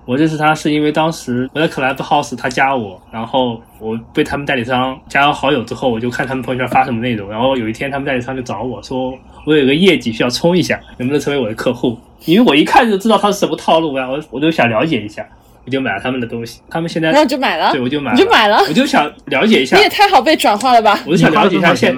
[0.07, 9.13] 我认识他是因为当时我在 Clubhouse，他加我，然后我被他们代理商加了好友之后，我就看他们朋友圈发什么内容，然后有一天他们代理商就找我说，
[9.45, 11.99] 我有个业绩需要冲一下，能不能成为我的客户？
[12.25, 15.27] 因为我一看就知道他是什么套路呀，我我就想了解一下，
[15.65, 16.61] 我就买了他们的东西。
[16.71, 20.99] 他们现在然后你就买了对，我就买你就买了我就想了解一下你，也太好被转化了吧！
[21.05, 21.95] 我就想了解一下现？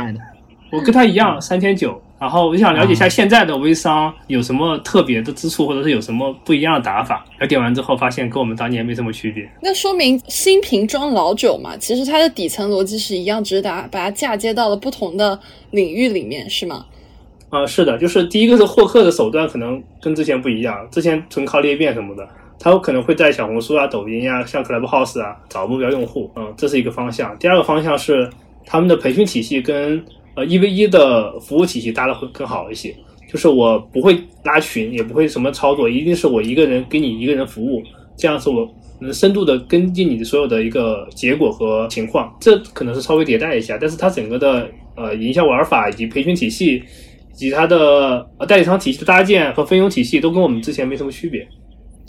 [0.73, 7.25] 我跟他一样三千九，然后我就想了解一下现在的微商有什么特别的之处，或者是有什么不一样的打法。
[7.39, 9.49] 了解完之后发现跟我们当年没什么区别。
[9.63, 15.39] 那说明新瓶装老酒嘛，其实它的底层逻辑是一样，只是把把它嫁接到了不同的
[15.71, 16.87] 领域里面，是吗？
[17.51, 22.29] 啊、是的，就是第一个是获客的手段可能跟之前不一样，之前纯靠裂变什么的，
[22.59, 27.35] 他有可能会在小红书啊、抖音啊、像 Clubhouse 啊找目标用户，嗯，这是一个方向。
[27.39, 28.29] 第二个方向是
[28.67, 30.05] 他们的培训体系跟
[30.39, 32.95] 呃一 v 一的服务体系搭的会更好一些，
[33.29, 37.83] 就是我不会拉群，也不会什么操作，一定是我一个人给你一个人服务，
[38.17, 38.69] 这样是我
[39.01, 46.83] 能深度的跟进你的所有的一个结果和情况，这可能是稍微迭代一下，但是它整个的呃营销玩法以及培训体系。
[47.31, 51.47] 以及它的呃代理商体系的搭建和分佣体系都跟我们之前没什么区别。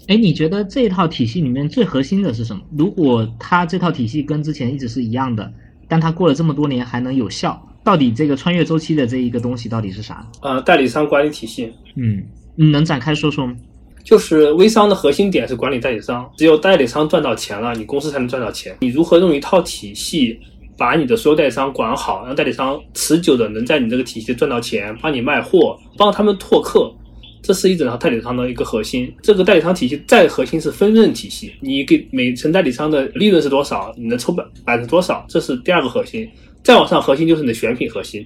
[0.08, 2.64] 哎，你觉得这套体系里面最核心的是什么？
[2.76, 5.54] 如果它这套体系跟之前一直是一样的，
[5.88, 10.24] 但它过了这么多年还能有效，到底这个穿越周期的这一个东西到底是啥？
[10.44, 12.24] 呃，代理商管理体系，嗯，
[12.56, 13.56] 你能展开说说吗？
[14.04, 18.78] 就是微商的核心点是管理代理商，只有代理商赚到钱了，你公司才能赚到钱。
[18.82, 20.40] 你如何用一套体系
[20.78, 26.94] 把你的所有代理商管好，让代理商持久的能在你这个体系赚到钱，帮你卖货，帮他们拓客，
[27.42, 29.12] 这是一整套代理商的一个核心。
[29.24, 36.30] 这个代理商体系再核心是分润体系，你给每层代理商的利润是多少，你能抽百百分之多少，这是第二个核心。
[36.64, 38.26] 再往上核心就是你的选品核心。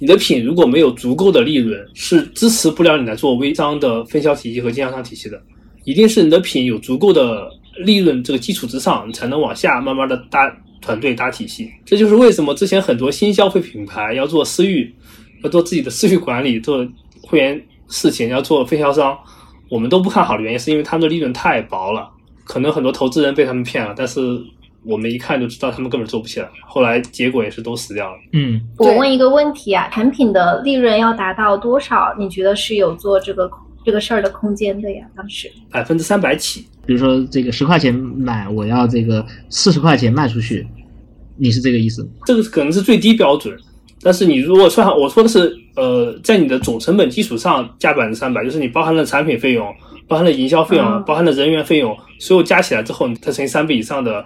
[0.00, 5.40] 你的品如果没有足够的利润，是支持不了你来做微商的分销体系和经销商体系的。
[5.84, 11.70] 一定是你的品有足够的利润这个基础之上，你才能往下慢慢的搭团队、搭体系。
[11.84, 14.92] 这就是为什么之前很多新消费品牌要做私域，
[15.44, 16.84] 要做自己的私域管理、做
[17.22, 19.16] 会员事情、要做分销商，
[19.68, 22.10] 我们都不看好的原因，是因为他们的利润太薄了。
[22.44, 24.42] 可能很多投资人被他们骗了，但是。
[24.84, 28.18] 我们一看就知道他们根本做不起来，后来结果也是都死掉了。
[28.32, 32.14] 嗯，我问一个问题啊，产品的利润要达到多少？
[32.18, 33.50] 你觉得是有做这个
[33.82, 35.06] 这个事儿的空间的呀？
[35.16, 40.66] 当时百分之三百起，比如说这个十块钱买，我要这个四十块钱卖出去，
[41.36, 42.06] 你是这个意思？
[42.26, 43.56] 这个可能是最低标准，
[44.02, 49.66] 但是你如果算，我说的是呃，在你的总成本基础上加百分之三百，就是你包含了产品费用，
[50.06, 54.22] 包含了营销费用，包含了人员费用，所有加起来之后，它乘以三倍以上的。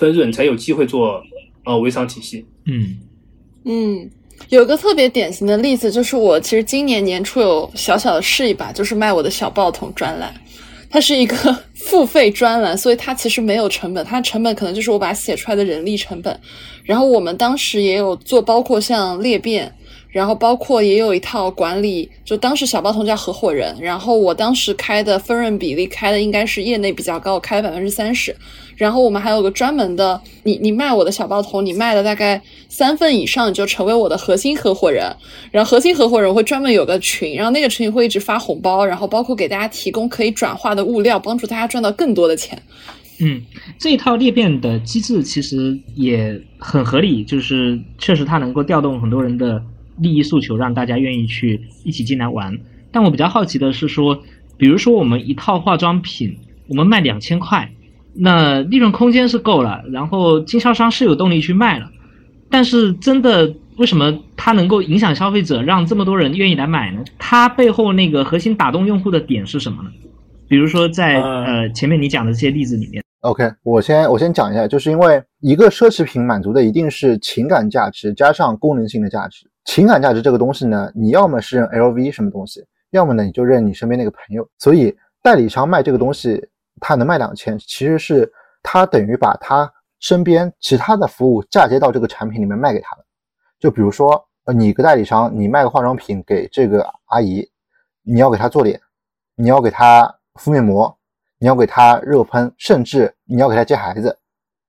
[0.00, 1.22] 分润才有机会做
[1.66, 2.46] 呃微商体系。
[2.64, 2.96] 嗯
[3.66, 4.10] 嗯，
[4.48, 10.32] 有个特别典型的例子，就是我其实今年年初有小小的试一把，就是卖我的小报童专栏，
[10.88, 11.36] 它是一个
[11.74, 16.40] 付费专栏，所以它其实没有成本，它成本可能就是我把它写出来的人力成本。
[16.82, 19.70] 然后我们当时也有做，包括像裂变。
[20.10, 28.34] 然后包括也有一套管理，就当时小包童叫合伙人，然后我当时开的分润比例开的应该是业内比较高，开了百分之三十。
[28.76, 35.04] 然后我们还有个专门的，你你卖我的小包童，你卖了大概三份以上，你就成为我的核心合伙人。
[35.50, 42.60] 然后核心合伙人会专门有个群，然后那个群会一直发红包，然后包括给大家提供可以转化的物料，帮助大家赚到更多的钱。
[43.20, 43.42] 嗯，
[43.78, 49.62] 这一套裂变的机制其实也很合理，就是确实它能够调动很多人的。
[50.00, 52.58] 利益诉求让大家愿意去一起进来玩，
[52.90, 54.22] 但我比较好奇的是说，
[54.56, 56.36] 比如说我们一套化妆品，
[56.68, 57.70] 我们卖两千块，
[58.14, 61.90] 那利润空间是够了，然后经销商是有动力去卖了，
[62.50, 67.02] 但是真的为什么它能够影响消费者，让这么多人愿意来买呢？
[67.18, 69.90] 它背后那个核心打动用户的点是什么呢？
[70.48, 79.46] 比如说在呃前面你讲的这些例子里面，OK，我先我先讲一下，就是因为一个奢侈品满足的一定是情感价值加上功能性的价值。
[79.64, 84.48] 情感价值这个东西呢，你要么是认 LV 什么东西，要么呢你就认你身边那个朋友。
[84.58, 86.44] 所以代理商卖这个东西，
[86.80, 88.30] 他能卖两千，其实是
[88.62, 89.70] 他等于把他
[90.00, 93.04] 身边其他的服务嫁接到这个产品里面卖给他了。
[93.58, 97.46] 就比如说，呃，你个代理商，你卖个化妆品给这个阿姨，
[98.02, 98.80] 你要给她做脸，
[99.36, 100.98] 你要给她敷面膜，
[101.38, 104.18] 你要给她热喷，甚至你要给她接孩子，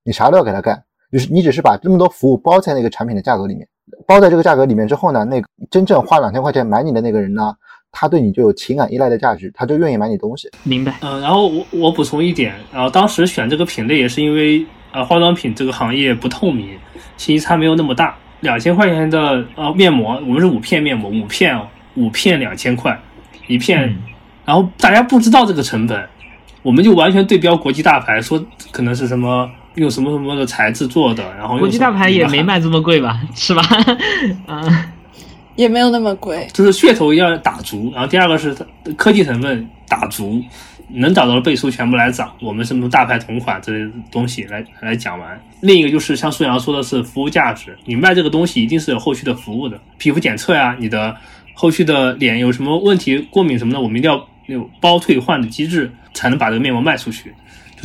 [0.03, 3.65] 你啥都要给她干，就是你只是把这么多服务包在那个产品的价格里面。
[4.05, 7.53] 包在这个价格里面之后呢，那个真正花两千块钱买你的那个人呢，
[7.91, 10.49] 他对你就有情感依赖的价值，他就愿意买你东西。
[10.63, 10.95] 明白。
[11.01, 16.77] 嗯，然后我我补充一点，然后当时选这个品类也是因为，呃，化妆品这个行业不透明，
[17.17, 18.15] 信息差没有那么大。
[18.41, 21.59] 两千块钱的呃面膜，我们是五片面膜，五片
[21.95, 22.99] 五片两千块
[23.47, 23.95] 一片，
[24.45, 26.09] 然后大家不知道这个成本，
[26.63, 29.49] 我们就完全对标国际大牌，说可能是什么。
[29.75, 31.23] 用什么什么的材质做的？
[31.37, 33.21] 然后国际大牌也没卖这么贵吧？
[33.33, 33.63] 是吧？
[34.47, 34.85] 嗯，
[35.55, 36.47] 也没有那么贵。
[36.53, 38.55] 就是噱头要打足，然后第二个是
[38.97, 40.43] 科技成分打足，
[40.89, 42.31] 能找到的倍数全部来涨。
[42.41, 45.41] 我们什么大牌同款这些东西来来讲完。
[45.61, 51.15] 另一个就是像苏阳说的是服务价值，你卖这个东西一定是有后续的服务的，皮肤检测呀，你的
[51.53, 57.33] 后续的脸有什么问题、过敏什么的，我们一定要有包退换的机制，才能把这个面膜卖出去。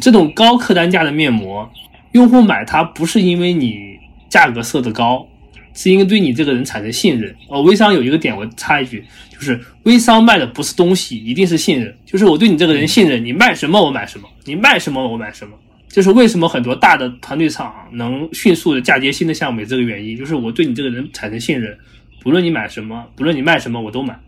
[0.01, 1.69] 这种高客单价的面膜，
[2.13, 5.27] 用户买它不是因为你价格设的高，
[5.75, 7.35] 是因为对你这个人产生信任。
[7.49, 11.95] 哦，微商有一个点，我插一句，就是微商卖的不是东西，一定是信任。
[12.05, 15.57] 就是我对你这个人信任，你卖什么我买什么，你卖什么我买什么。
[15.89, 21.75] 就是为什么很多大的团队厂能迅速的嫁接新的项目，这个原因就是我对你这个人产生信任，
[22.21, 24.19] 不论你买什么，不论你卖什么，我都买，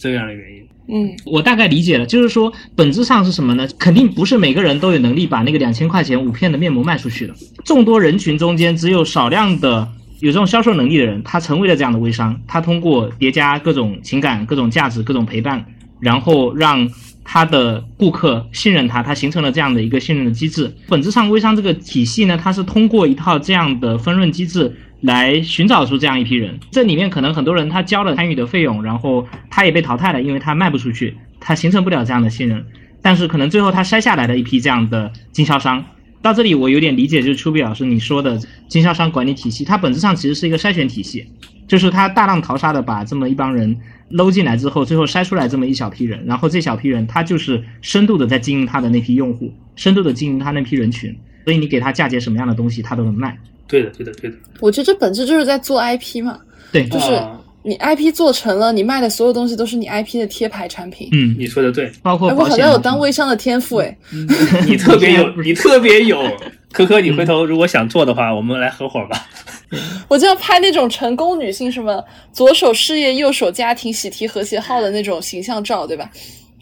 [0.00, 0.64] 这样的原因。
[0.86, 3.66] 嗯，我大概理解了，就是说本质上是什么呢？
[3.78, 7.34] 肯定不是每个人都有能力把那个两千块钱五片的面膜卖出去的。
[7.64, 9.88] 众多人群中间，只有少量的
[10.20, 12.38] 有这种销售能力的人，他成为了这样的微商。
[12.46, 15.64] 他通过叠加各种情感、各种价值、各种陪伴，
[16.00, 16.86] 然后让
[17.24, 20.70] 他的顾客信任他，他形成了这样的一个信任的机制。
[20.86, 24.76] 本质上，微商这个体系呢，它是通过一套这样的分润机制。
[25.04, 26.58] 来寻找出这样一批人。
[26.70, 32.64] 这里面可能很多人他交了参与的费用，然后他也被淘汰了，因为他卖不出去，他形成不了这样的信任。
[33.02, 35.84] 但是可能最后他筛下来的一批这样的经销商，
[36.22, 41.26] 到这里我有点理解，就是出比老师你说的经销商管理体系，它本质上其实是一个筛选体系，
[41.68, 43.76] 就是他大浪淘沙的把这么一帮人
[44.08, 53.38] 搂进来之后，最后筛出来这么一小批人，然后这小批人他就是深度的在经营他的那批用户，深度的经营他那批人群，所以你给他嫁接什么样的东西，他都能卖。
[53.66, 54.36] 对的，对的，对的。
[54.60, 56.38] 我觉得这本质就是在做 IP 嘛，
[56.72, 61.08] 对，就是啊你 IP 做成了，你卖的所有东西都是你 IP 的贴牌产品。
[61.12, 63.96] 嗯，你说的对，哎，我包括保险啊好像有当微商的天赋哎，
[64.68, 66.20] 你特别有，你特别有。
[66.74, 69.26] 科科，你回头如果想做的话，我们来合伙吧。
[70.08, 76.10] 我就要拍那种成功女性什么左手事业右手家庭喜提和谐号的那种形象照，对吧？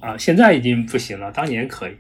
[0.01, 1.93] 啊，现在已经不行了，当年可以。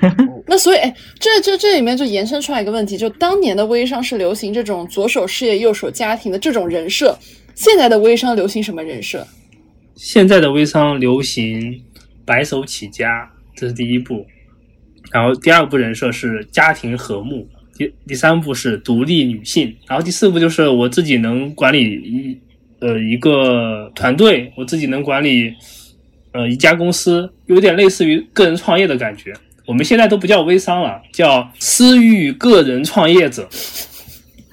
[0.46, 7.18] 那所以，哎，这这这里面就延伸出来一个问题，就当年的微商是流行这种左手事业右手家庭的这种人设，
[7.54, 9.26] 现在的微商流行什么人设？
[9.94, 11.80] 现在的微商流行
[12.24, 14.26] 白手起家，这是第一步。
[15.12, 22.38] 然后第二步人设是家庭和睦，第第三步是独立女性，然后第四步就是我自己能管理一
[22.80, 25.54] 呃一个团队，我自己能管理
[26.32, 29.32] 呃一家公司，有点类似于个人创业的感觉。
[29.66, 33.48] 我们现在都不叫微商了，叫私域个人创业者。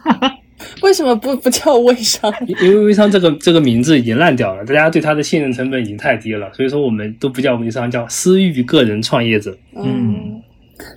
[0.81, 2.33] 为什么不不叫微商？
[2.47, 9.55] 因因为微商这个这个名字已经烂掉了，大家对它的信任成本已经太低了，所以说我们都不叫微商，叫私域个人创业者。
[9.75, 10.41] 嗯，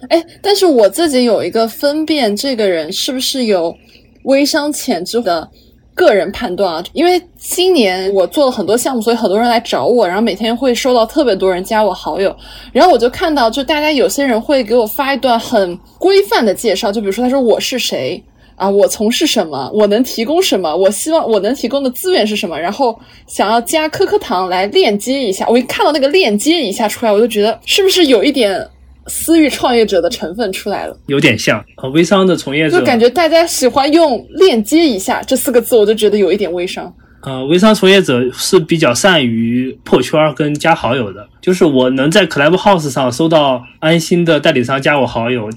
[0.09, 3.77] 哎，但是我自己有一个分辨这个人是不是有
[4.23, 5.49] 微商潜质的
[5.95, 12.35] 个人判断啊，因为今年我做了很多项目，所以很多人来找我，然后每天会收到特别多人加我好友，
[12.73, 18.23] 然后我就看到，就大家有些人会给我发一段很规范的介绍，就比如说他说我是谁。
[18.57, 19.69] 啊，我从事什么？
[19.75, 20.73] 我能提供什么？
[20.77, 22.57] 我希望我能提供的资源是什么？
[22.57, 25.45] 然后想要加科科堂来链接一下。
[25.49, 28.65] 我一看到那个链接一下出来，我就觉得是不是有一点
[29.07, 30.97] 私域创业者的成分出来了？
[31.07, 36.93] 有点像和微商的从业者，就感觉大家喜欢用“链接一下”这四个字，我就觉得有一点微商。
[37.23, 45.49] 呃，微商从业者是比较善于破圈跟加好友的，就是我能在 Clubhouse 上收到安心的代理商加我好友。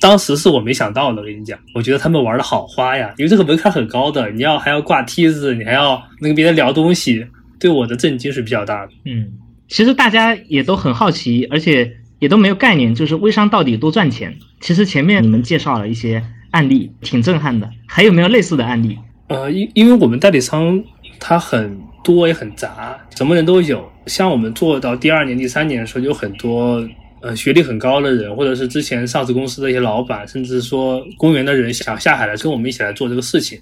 [0.00, 7.26] 当时是我没想到的，我跟你讲，我觉得他们玩的好花呀，因为这个门槛很高的，你要还要挂梯子，你还要跟别人聊东西，
[7.58, 8.92] 对我的震惊是比较大的。
[9.06, 9.26] 嗯，
[9.66, 14.36] 其实大家也都很好奇，而且也都没有概念，就是微商到底多赚钱。
[14.60, 18.98] 其实前面你们介绍了一些案例，挺震撼的，还有没有类似的案例？
[19.28, 20.82] 呃，因因为我们代理商
[21.20, 23.90] 它很多也很杂，什么人都有。
[24.06, 26.86] 像我们做到第二年、第三年的时候，有很多。
[27.20, 33.58] 呃，学历很高的人，或者是之前上市公司的一些老板，甚至说公务员的人想下海来跟我们一起来做这个事情，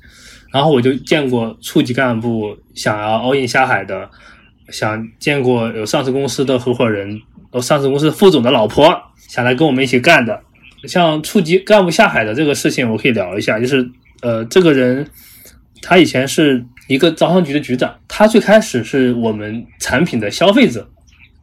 [0.52, 4.10] 然后我就见过处级干部想要 all in 下海的，
[4.68, 7.18] 想见过有上市公司的合伙人，
[7.56, 10.38] 有上市公司副总的老婆想来跟我们一起干的。
[10.84, 13.90] 像处级干部下海的这个事情，我可以聊一下，就是
[14.20, 15.08] 呃，这个人
[15.80, 20.86] 他以前是一个招商局的局长，他最开始是我们产品的消费者。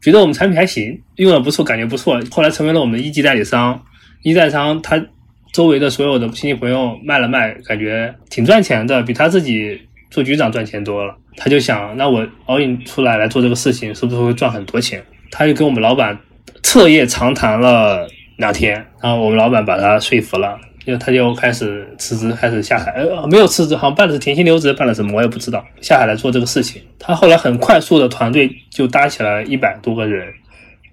[0.01, 2.22] 觉得我们产品还行，用的不错，感觉不错。
[2.30, 3.84] 后来成为了我们一级代理商，
[4.22, 5.03] 一代理商他
[5.51, 11.18] 周围的所有的亲戚朋友卖了卖，感觉挺赚钱的，比他自己做局长赚钱多了。
[11.36, 15.03] 他就想，那我 all in 出来来做这个事情，是不是会赚很多钱？
[15.36, 16.15] 他就跟我们老板
[16.61, 18.07] 彻夜长谈了
[18.38, 20.59] 两天，然后我们老板把他说服了。
[20.86, 22.91] 就他就开始辞职，开始下海。
[22.91, 25.63] 呃，没有辞职，好像办的是停薪留职，办了什么我也不知道。
[25.81, 30.27] 下海来做这个事情，他后来很快速的团队就搭起来一百多个人。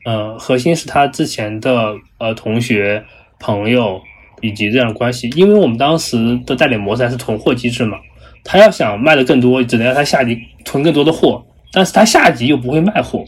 [0.04, 3.04] 呃，核心是他之前的呃同学、
[3.40, 4.00] 朋友
[4.40, 5.28] 以及这样的关系。
[5.30, 7.98] 因为我们当时的代理模式还是囤货机制嘛，
[8.44, 13.24] 他要想卖的更多，只能让他下级囤更多的货，但是他下级又不会卖货，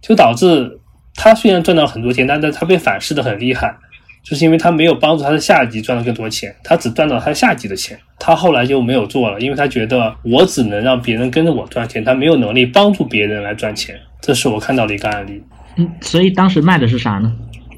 [0.00, 0.78] 就导致
[1.14, 3.74] 他虽然赚到很多钱，但是他被反噬的很厉害。
[4.22, 7.98] 就是因为他没有帮助他的下级赚到更多钱，他只赚到他下级的钱。
[8.18, 13.98] 他后来就没有做了，因为他觉得我只能让别人跟着我赚钱，他没有能力帮助别人来赚钱。
[14.20, 15.42] 这是我看到的一个案例。
[15.76, 17.34] 嗯，所以当时卖的是啥呢？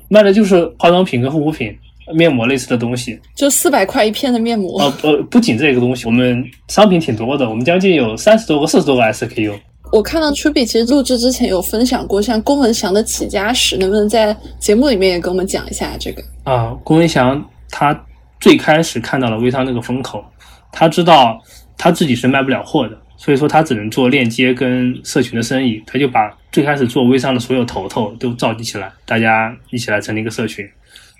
[0.08, 1.72] 卖的就是化妆品跟护肤品、
[2.12, 3.16] 面膜类似的东西。
[3.36, 4.80] 就四百块一片的面膜。
[4.80, 9.54] 呃不，不仅这个东西，我们商品挺多的，我们将近有三十多个、四十多个 SKU。
[9.92, 16.22] 我看到 Truby 其实录制之前有分享过，像龚文祥的起家史，能不能在节目里面也跟我们讲一下这个？
[16.44, 18.06] 啊，龚文祥他
[18.40, 20.24] 最开始看到了微商这个风口，
[20.72, 21.38] 他知道
[21.76, 30.66] 他自己是卖不了货的，所以说他只能做链接跟社群的生意，他就把最开始做微商的所有头头都召集起来，大家一起来成立一个社群，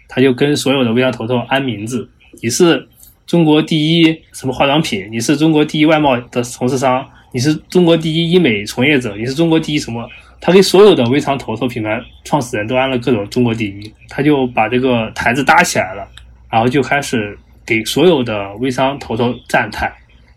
[0.08, 2.08] 他就跟所有的微商头头安名字，
[2.42, 2.88] 你是
[3.26, 10.06] 中国第一什么化妆品，你是中国第一外贸的从事商，你是中国第一医美从业者，你是中国第一什么？
[10.38, 16.06] 他给所有的微商头头品牌创始人都安了各种中国第一，他就把这个台子搭起来了，
[16.50, 19.90] 然后就开始给所有的微商头头站台。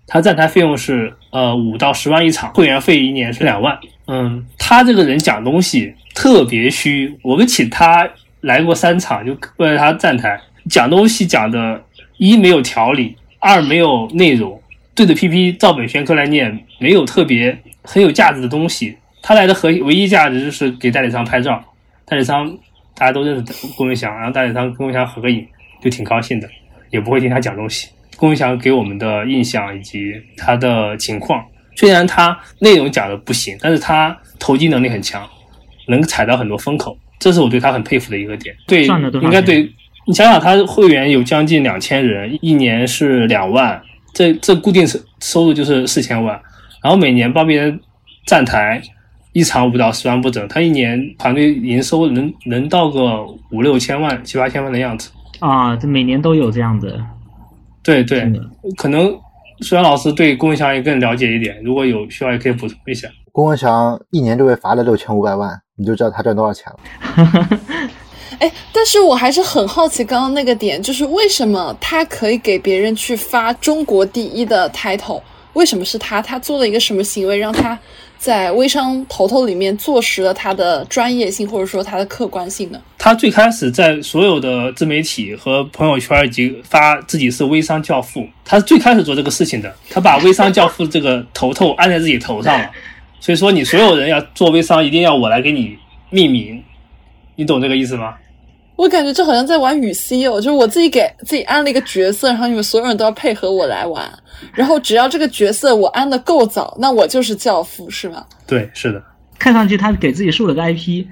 [0.08, 3.78] 他站台费用是呃五到十万一场，会员费一年是两万。
[4.08, 8.08] 嗯，他这个人讲东西特别虚，我们请他
[8.42, 10.40] 来过三场，就为了他站台
[10.70, 11.84] 讲东西讲的，
[12.18, 14.62] 一没有条理，二没有内容，
[14.96, 18.98] 对着 PP 照本宣科来念，没有特别很有价值的东西。
[19.22, 21.64] 他来的核唯一价值就是给代理商拍照，
[22.06, 22.58] 代理商
[22.96, 25.46] 大家都认识龚文祥，然后代理商跟龚文祥合个影，
[25.82, 26.48] 就挺高兴的，
[26.92, 27.90] 也不会听他讲东西。
[28.16, 31.44] 龚文祥给我们的印象以及他的情况，
[31.76, 35.28] 虽然他内容讲的不行，但是他投机能力很强，
[35.88, 38.56] 能踩到很多风口，这是我对他很佩服的一个点。
[38.66, 39.70] 对，应该对
[40.08, 43.82] 你想想，他会员有将近两千人，一年是两万，
[44.16, 46.42] 这这固定收收入就是四千万，
[46.82, 47.80] 然后每年帮别人
[48.26, 48.82] 站台。
[49.38, 55.10] 一场五到十万不整，他一年团队营收能能到个五六千万、七八千万的样子
[55.40, 55.76] 啊！
[55.76, 57.06] 这每年都有这样的。
[57.84, 58.32] 对对，
[58.78, 59.14] 可能
[59.60, 63.10] 虽然老师对龚文祥也更了解一点，如果有需要也可以补充一下。
[63.34, 67.60] 龚文祥一年就被罚了六千五百万，你就知道他赚多少钱了。
[68.40, 75.22] 哎，但是我还是很好奇，刚刚那个点就是为什么他可以给别人去发中国第一的 title？
[75.54, 76.22] 为什么是他？
[76.22, 77.78] 他做了一个什么行为让他？
[78.18, 82.82] 在微商头头里面坐实了他的专业性，或者说他的客观性呢？
[82.98, 89.72] 他最开始在所有的自媒体和朋友圈以及发自己是微商教父，他是最开始做这个事情的。
[89.90, 92.72] 他把微商教父这个头头安在自己头上了，
[93.20, 95.78] 所以说你所有人要做微商，一定要我来给你
[96.10, 96.64] 命名，
[97.36, 98.16] 你懂这个意思吗？
[98.76, 104.08] 我感觉这好像在玩雨 C 哦，就是我自己给自己安了一个角色，然后你们所有人都要配合我来玩，
[104.54, 108.26] 然后只要这个角色我安的够早，那我就是教父，是吗？
[108.46, 109.02] 对，是的。
[109.40, 111.06] 看上去他给自己竖了个 IP，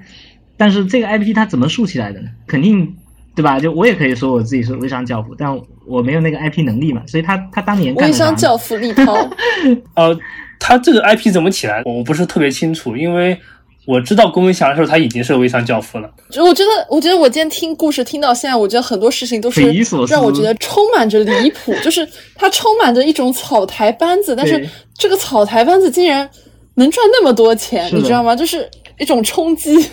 [0.56, 2.28] 但是这个 IP 他怎么竖起来的呢？
[2.46, 2.94] 肯定
[3.34, 3.58] 对吧？
[3.58, 5.50] 就我也可以说我自己是微商教父，但
[5.86, 9.14] 我没有那个 IP 能力嘛，所以他他当年微商教父立涛，
[9.96, 10.14] 呃，
[10.60, 11.82] 他这个 IP 怎么起来？
[11.84, 13.38] 我不是特别清楚，因为。
[13.86, 16.10] 我知道龚文祥的时候，他已经是微商教父了。
[16.42, 19.60] 我觉得，我觉得我今天听故事听到现在，我觉得很多事情都是
[20.08, 24.66] 让我觉得充满着离谱，就是他充满着一种草台班子，但是
[24.96, 26.28] 这个草台班子竟然
[26.76, 28.34] 能赚那么多钱，你知道吗？
[28.34, 28.68] 就是
[28.98, 29.86] 一种冲击。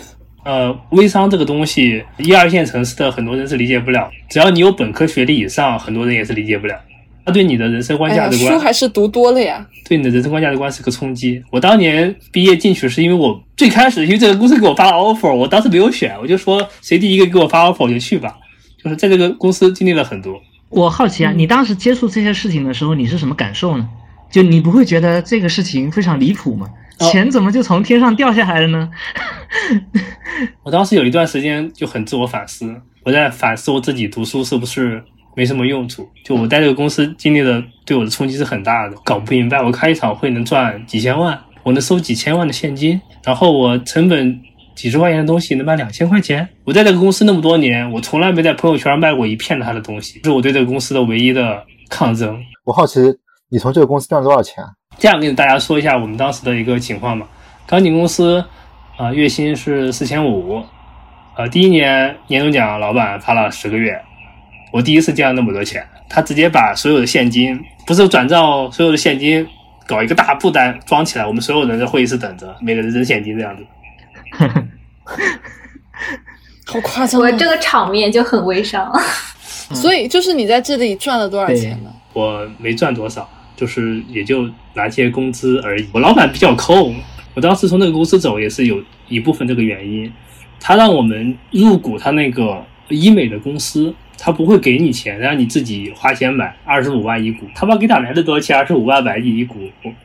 [0.44, 6.74] 呃，微商这个东西，一二线城市的很多人是理解不了，只要你有本科学历以上，很多人也是理解不了。
[7.24, 9.66] 他对你的人生观价值观，书还是读多了呀。
[9.88, 11.42] 对你的人生观价值观是个冲击。
[11.50, 18.36] 我当年毕业进去是因为我最开始因为这个公司给我发了 offer，我当时没有选，我就说谁第一个给我发 offer 我就去吧。
[18.82, 20.40] 就是在这个公司经历了很多。
[20.68, 23.88] 我好奇啊，你当时接触这些事情的时候，你是什么感受呢？
[24.30, 26.68] 就你不会觉得这个事情非常离谱吗？
[26.98, 28.90] 钱怎么就从天上掉下来了呢？
[30.62, 35.04] 我当时有一段时间就很自我反思，我在反思我自己读书是不是。
[35.34, 38.96] 没什么用处，就我在这个公司经历的，对我的冲击是很大的。
[39.04, 44.40] 搞不明白，我开一场会能赚几千万，我能收几千万的现金，然后我成本
[44.74, 46.46] 几十块钱的东西能卖两千块钱。
[46.64, 52.38] 我在这个公司那么多年，我从来没在朋友圈卖过一片他的东西，这是我对这个公司的唯一的抗争。
[52.64, 53.00] 我好奇，
[53.50, 54.62] 你从这个公司赚了多少钱？
[54.98, 57.26] 这样跟大家说一下我们当时的一个情况吧。
[57.66, 58.44] 刚进公司，
[58.98, 60.62] 啊，月薪是四千五，
[61.36, 63.98] 呃，第一年年终奖老板发了十个月。
[64.72, 69.46] 我第一次见到那么多钱，他直接把所有的现金，不是转账，所有的现金
[69.86, 73.62] 搞一个大布单装起来，我们所有人在会议室等着，每个人扔现金这样子。
[76.64, 77.20] 好夸张！
[77.20, 78.90] 我这个场面就很微商。
[79.74, 81.92] 所以就是你在这里赚了多少钱呢？
[82.14, 85.86] 我没赚多少，就是也就拿些工资而已。
[85.92, 86.94] 我老板比较抠，
[87.34, 90.10] 我当时从那个公司走也是有一部分这个原因，
[90.58, 93.94] 他让我们入股他那个医美的公司。
[94.24, 97.44] 他不会给你钱，让你自己花钱买二十五万一股。
[97.56, 98.56] 他妈给哪来的多少钱？
[98.56, 99.58] 二十五万买你一股，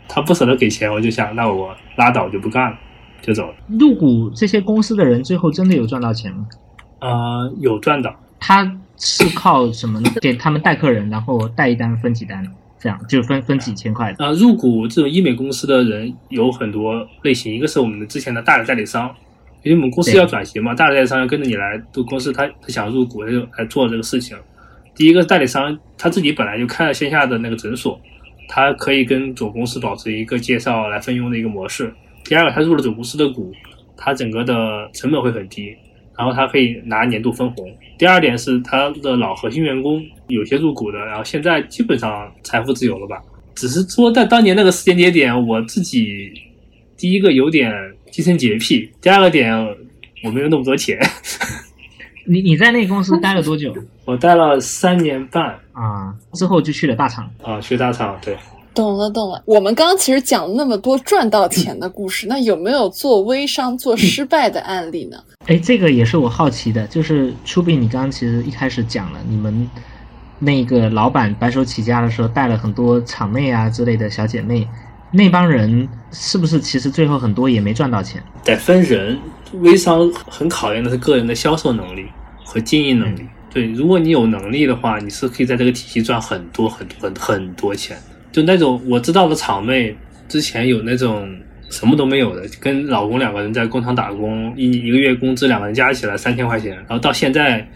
[0.07, 2.77] 他不舍得给钱，我就想，那我拉倒就不干了，
[3.21, 3.53] 就走了。
[3.67, 6.47] 入股这些公司的人，最后真的有赚到钱吗？
[6.97, 8.11] 呃，有赚到。
[8.39, 10.09] 他是靠什么呢？
[10.19, 12.43] 给他们带客人，然后带一单分几单，
[12.79, 14.15] 这样就分分几千块。
[14.17, 19.13] 呃，入股这种医美公司的人有很多类型，一个是我们的之前的大的代理商。
[19.67, 24.37] 因为我们公司要转型嘛，大的代理商要跟着你来，都公司他他想入股，他就来做这个事情。
[24.95, 27.99] 第一个代理商他自己本来就开了线下的那个诊所，
[28.47, 31.93] 他可以跟总公司保持一个介绍来分佣的一个模式。
[32.23, 33.51] 第二个，他入了总公司的股，
[33.95, 35.75] 他整个的成本会很低。
[36.17, 37.71] 然后他可以拿年度分红。
[37.95, 43.21] 第二点是他的老核心员工有些入股的，然后现在基本上财富自由了吧？
[43.53, 46.31] 只是说在当年那个时间节点，我自己
[46.97, 47.71] 第一个有点
[48.11, 49.53] 精神洁癖，第二个点
[50.23, 50.97] 我没有那么多钱。
[52.29, 53.73] 你你在那个公司待了多久？
[54.05, 58.37] 我待了三年半啊，之后就去了大厂啊，去大厂对。
[58.73, 65.17] 懂了懂了，我们刚刚其实讲了那么多赚到钱的故事，那有没有做微商做失败的案例呢？
[65.47, 69.67] 哎，这个也是我好奇的，就是出斌，你刚刚其实一开始讲了，你们
[70.37, 74.67] 那个老板白手起家的时候带了很多厂妹啊之类的小姐妹，
[75.11, 78.21] 那帮人是不是其实最后很多也没赚到钱？
[78.43, 79.17] 得分人，
[79.53, 82.05] 微商很考验的是个人的销售能力
[82.43, 83.21] 和经营能力。
[83.49, 87.97] 对，如果你有能力的话，你是可以在这个体系赚很多很多很很多钱。
[88.31, 89.95] 就那种我知道的厂妹，
[90.27, 91.27] 之前有那种
[91.69, 97.67] 什么都没有的，跟老公两个人在工厂打工，一一个月工资两个人加起来三千块钱，然后到现在，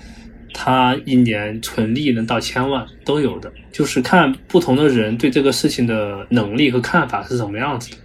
[0.54, 7.97] 他一年纯利能到千万都有的，就是看不同的人对这个事情的能力和看法是什么样子的。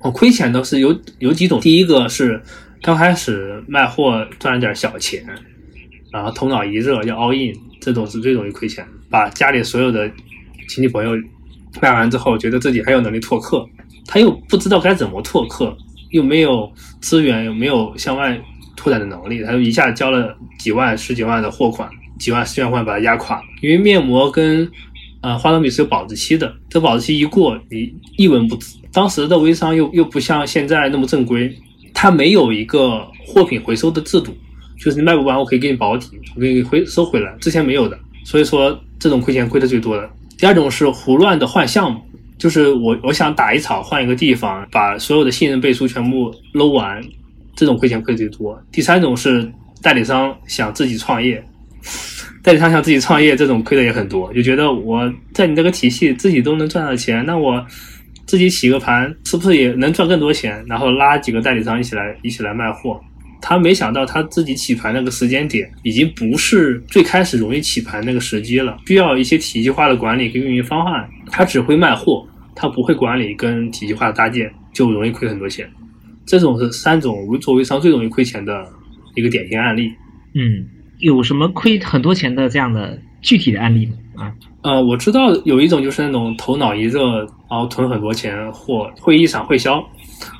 [0.00, 2.42] 我亏钱都是有有几种，第一个是
[2.80, 5.24] 刚开始卖货赚了点小钱，
[6.12, 10.10] 然后头脑一热要 all in，这种是最容易亏钱，把家里所有的
[10.68, 11.12] 亲戚朋友。
[11.80, 13.66] 卖完之后，觉得自己还有能力拓客，
[14.06, 15.74] 他又不知道该怎么拓客，
[16.10, 16.70] 又没有
[17.00, 18.38] 资源，又没有向外
[18.82, 23.42] 拓展的能力，他就一下交了几万、十几万的货款，几万、十几万块把他压垮了。
[23.60, 24.68] 因为面膜跟
[25.20, 28.76] 呃化妆品是有保质期的，这保质期一过，你一文不值。
[28.92, 31.56] 当时的微商又又不像现在那么正规，
[31.94, 34.36] 他没有一个货品回收的制度，
[34.76, 40.10] 就是你卖不完，我可以给你保底，我给你回收回来，之前没有的，所以说这种亏钱亏的最多的。
[40.36, 42.00] 第二种是胡乱的换项目，
[42.36, 47.00] 就是我我想打一场换一个地方，把所有的信任背书全部搂完，
[47.62, 48.60] 这种亏钱亏最多。
[48.72, 49.48] 第三种是
[49.80, 51.40] 代理商想自己创业，
[52.42, 57.64] 代理商想自己创业，这种亏的也很多，就觉得我在你这个体系自己都能赚到钱，那我
[58.26, 60.60] 自己起个盘是不是也能赚更多钱？
[60.66, 63.00] 然后拉几个代理商一起来一起来卖货。
[63.40, 71.08] 他没想到他自己起盘那个时间点，已经不是最开始容易起盘那个时机了，需要一些体系化的管理跟运营方案。
[71.30, 75.68] 他只会卖货，他不会管理跟体系化的搭建，就容易亏很多钱。
[76.26, 78.66] 这种是三种做微商最容易亏钱的
[79.14, 79.92] 一个典型案例。
[80.34, 80.64] 嗯，
[80.98, 83.92] 有什么亏很多钱的这样的具体的案例吗？
[84.14, 89.82] 啊，呃，我知道有一种就是那种头脑一热，然后囤很多钱或，会一场会销，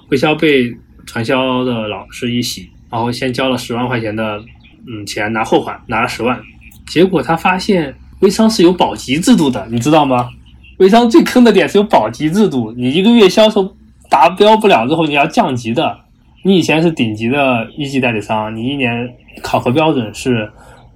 [0.09, 0.75] 会销被
[1.07, 2.69] 传销的老师一洗。
[2.91, 4.39] 然后先交了十万块钱的
[4.87, 6.39] 嗯钱拿货款拿了十万，
[6.87, 10.29] 结果他发现微商是有保级制度的，你知道吗？
[10.77, 13.75] 微商最坑的点是有保级制度，你一个月销售
[14.13, 15.99] 达标不了之后你要降级的。
[16.45, 19.09] 你以前是顶级的一级代理商，你一年
[19.43, 20.51] 考核标准是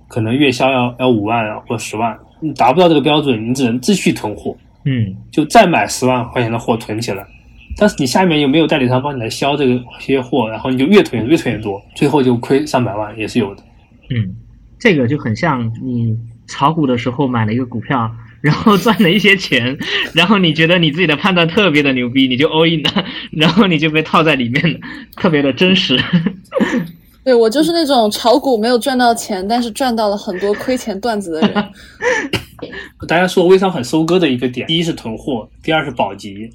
[0.06, 4.54] 可能月销要要五万或十万，你达不到这个标准，你只能继续囤货，
[4.84, 7.24] 嗯，就再买十万块钱的货囤起来。
[7.78, 13.62] 但是你下面又没有代理商帮你来销这个些货，然后你就越囤越囤越多，最后就亏上百万也是有的。
[14.10, 14.34] 嗯，
[14.78, 16.14] 这个就很像你
[16.48, 18.10] 炒股的时候买了一个股票，
[18.40, 19.76] 然后赚了一些钱，
[20.12, 24.78] 然后你觉得你自己的判断特别的牛逼，你就 all in 了，然后你就被套在里面了，
[25.16, 25.98] 特别的真实。
[27.24, 31.54] 对我就是那种炒股没有赚到钱，但是赚到了很多亏钱段子的人。
[33.08, 36.48] 大家说微商很收割的一个点，第一是囤货，第二是保级。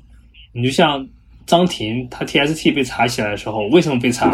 [0.53, 1.05] 你就像
[1.45, 4.32] 张婷，她 TST 被查起来的时候，为什么被查？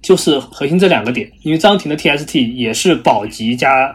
[0.00, 1.30] 就是核心这两个点。
[1.42, 3.94] 因为张婷的 TST 也是保级加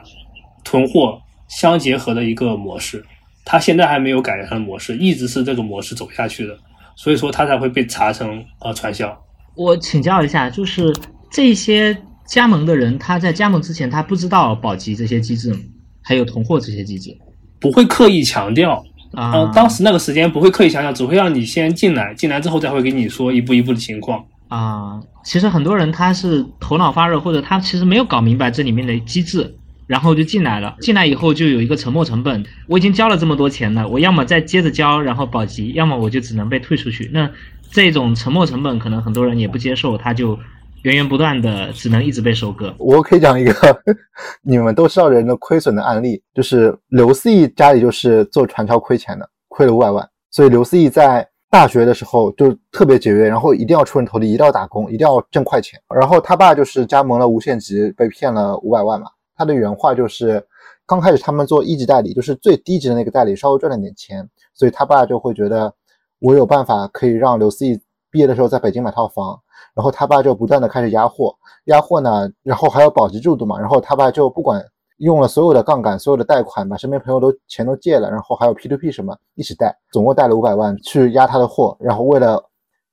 [0.64, 3.04] 囤货相结合的一个模式，
[3.44, 6.58] 他现在还没有改他的模式，一直是这个模式走下去的，
[6.96, 9.16] 所以说他才会被查成呃传销。
[9.56, 10.94] 我请教一下，就是
[11.32, 11.96] 这些
[12.28, 15.56] 加盟的人，他在加盟之前，他不知道保级这些机制，
[16.02, 17.16] 还有囤货这些机制，
[17.60, 18.84] 不会刻意强调。
[19.14, 24.22] 啊，当时那个时间不会刻意强调，只会让你先进来，进来之后再会给你说一步一步的情况。
[24.50, 29.56] 啊，其实很多人他是头脑发热，或者他其实没有搞明白这里面的机制，
[29.88, 30.76] 然后就进来了。
[30.80, 37.10] 进来以后就有一个沉没成本，我已经交了这么多钱了，我要么再接着交，然后保级，要么我就只能被退出去。
[37.14, 37.30] 那
[37.72, 40.38] 这种沉没成本可能很多人也不接受，他就。
[40.84, 42.72] 源源不断的，只能一直被收割。
[42.78, 43.54] 我可以讲一个
[44.46, 50.08] 你们都知道人的亏损的案例，就是刘思义家里就是做传销亏钱的，亏了五百万。
[50.30, 55.80] 所以刘思义在大学的时候就特别节约，然后一定要出人头地，一定要打工，一定要挣快钱。
[55.90, 59.08] 然后他爸就是加盟了无限极，被骗了五百万嘛。
[59.36, 60.46] 他的原话就是，
[60.86, 65.74] 刚开始他们做一级代理，就是最低级的那个代理，稍微赚了点钱，所以他爸就会觉得
[66.20, 67.80] 我有办法可以让刘思义
[68.10, 69.40] 毕业的时候在北京买套房。
[69.74, 74.64] 然后他爸就不断的开始压货，压货呢，然后还有保级制度嘛，然后他爸就不管
[75.00, 82.42] 用了所有的杠杆，所有的贷款，把身边朋友都钱都借了，然后还有 P to P 什么一起贷，总共贷了五百万去压他的货，然后为了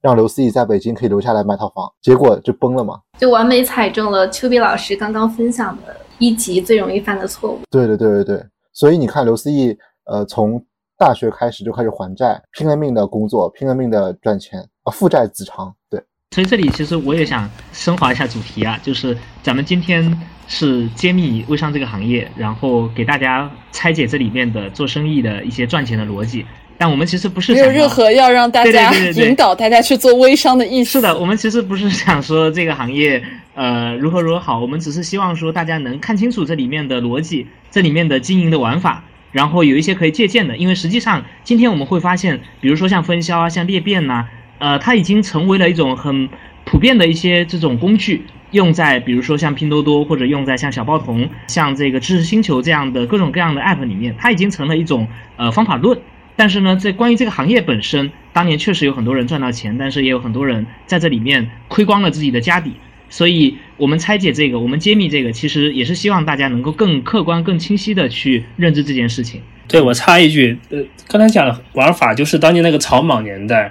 [0.01, 3.01] 让刘思义在北京可以留下来买套房，结果就崩了嘛。
[3.16, 7.61] 就完美踩中了丘比老师刚刚分享的一级最容易犯的错误。
[7.68, 10.64] 对对对对对，所以你看刘思义，呃，从
[10.97, 15.75] 大学开始就开始还债，拼了命的工作，拼了命的赚钱啊，负债子偿。
[15.91, 16.01] 对，
[16.31, 20.16] 所以这里其实我也想升华一下主题啊，就是咱们今天
[20.47, 26.47] 是揭秘微商这个行业，然后给大家拆解这里面的做生意的一些赚钱的逻辑。
[26.79, 30.93] 但我们其实不是没有任何要让大家引导大家去做微商的意思。
[30.93, 33.23] 是的，我们其实不是想说这个行业
[33.55, 40.57] 呃如何如何好，我们只是希望说大家能看清楚这里面的逻辑，这里面的经营的玩法，然后有一些可以借鉴的。
[40.57, 44.27] 因为实际上今天我们会发现，比如说像分销啊，像裂变呐、
[44.59, 46.29] 呃，它已经成为了一种很
[46.64, 55.07] 普遍的一些这种工具，用在比如说像拼多多或者用在像小报童、像这个知识星球这样的各种各样的 app 里面，它已经成了一种
[55.37, 55.99] 呃方法论。
[56.37, 62.72] 但是呢，在关于这个行业本身，当年确实有很多人赚到钱，但是也有很多人在这里面亏光了自己的家底。
[63.11, 69.43] 所以，我们拆解这个，我们揭秘这个，其实也是希望大家能够更客观、更清晰的去认知这件事情。
[69.68, 73.70] 对我插一句，呃，刚才讲的玩法就是当年那个草莽年代，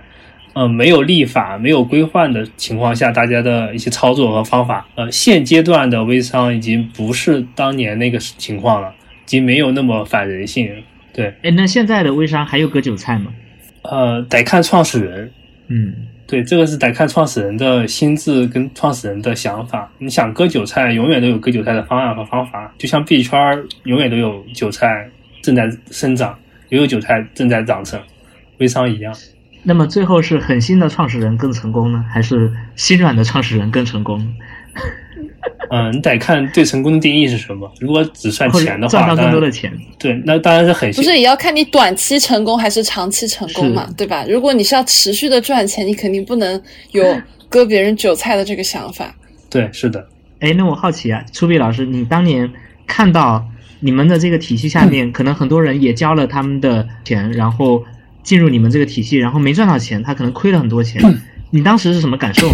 [0.54, 4.88] 呃，没有立法、没有规范的情况下，大家的一些操作和方法。
[4.94, 10.72] 呃，现阶段的微商已经不是当年那个情况了，已经没有那么反人性。
[11.14, 13.32] 对，哎，那现在的微商还有割韭菜吗？
[13.84, 15.32] 呃，得看创始人。
[15.68, 15.94] 嗯，
[16.28, 19.92] 对，这个是得看创始人的心智跟创始人的想法。
[19.98, 22.74] 你想割韭菜，永远都有割韭菜的方案和方法。
[22.78, 25.10] 就像币圈儿永远都有韭菜
[25.42, 26.38] 正在生长，
[26.70, 28.00] 也有韭菜正在长成，
[28.60, 29.14] 微商一样。
[29.64, 34.34] 那么最后是狠心的创始人更成功呢，还是心软的创始人更成功？
[35.72, 37.72] 嗯，你得看对成功的定义是什么。
[37.80, 39.72] 如果只算钱的话，赚到更多的钱？
[39.98, 44.26] 对，那当然是很不是也要看你短期成功还是长期成功嘛，对吧？
[44.28, 46.62] 如果你是要持续的赚钱，你肯定不能
[46.92, 47.04] 有
[47.48, 49.16] 割别人韭菜的这个想法。
[49.50, 50.06] 对，是的。
[50.42, 52.52] 哎，那我好奇啊，初碧老师，你当年
[52.86, 53.48] 看到
[53.80, 57.82] 你们的这个体系下面，可能很多人也交了他们的钱，然后
[58.24, 61.02] 进入你们这个体系，然后没赚到钱，他可能亏了很多钱，
[61.52, 62.54] 你当时是什么感受呢？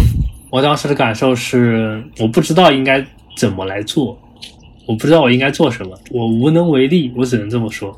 [0.50, 3.04] 我当时的感受是，我不知道应该
[3.36, 4.18] 怎么来做，
[4.86, 7.96] 我不知道我应该做什么，我无能为力，我只能这么说。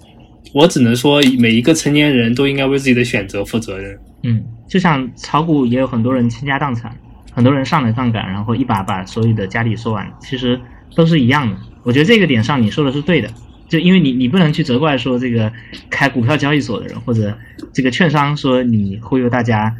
[0.53, 3.97] 我只能说，每一个成年人都应该为自己的选择负责任。
[4.25, 6.93] 嗯，就像炒股也有很多人倾家荡产，
[7.33, 10.61] 很多人上了杠杆，然后一把把所有的家底收完，其实
[10.97, 11.57] 都是一样的。
[11.85, 13.31] 我觉得这个点上你说的是对的，
[13.69, 15.51] 就因为你你不能去责怪说这个
[15.89, 17.33] 开股票交易所的人或者
[17.73, 19.73] 这个券商说你忽悠大家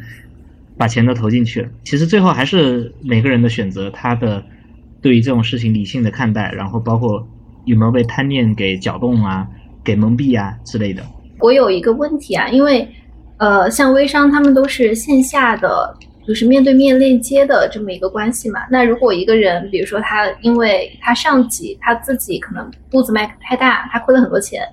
[0.81, 4.43] 把钱都投进去了，其实最后还是每个人的选择，他的
[4.99, 7.23] 对于这种事情理性的看待，然后包括
[7.65, 9.47] 有没有被贪念给搅动啊、
[9.83, 11.03] 给蒙蔽啊之类的。
[11.37, 12.87] 我有一个问题啊，因为
[13.37, 15.95] 呃，像微商他们都是线下的，
[16.27, 18.61] 就是面对面链接的这么一个关系嘛。
[18.71, 24.63] 那如果一个人，比如说他因为他上级他自己可能步子迈太大，他亏了很多钱，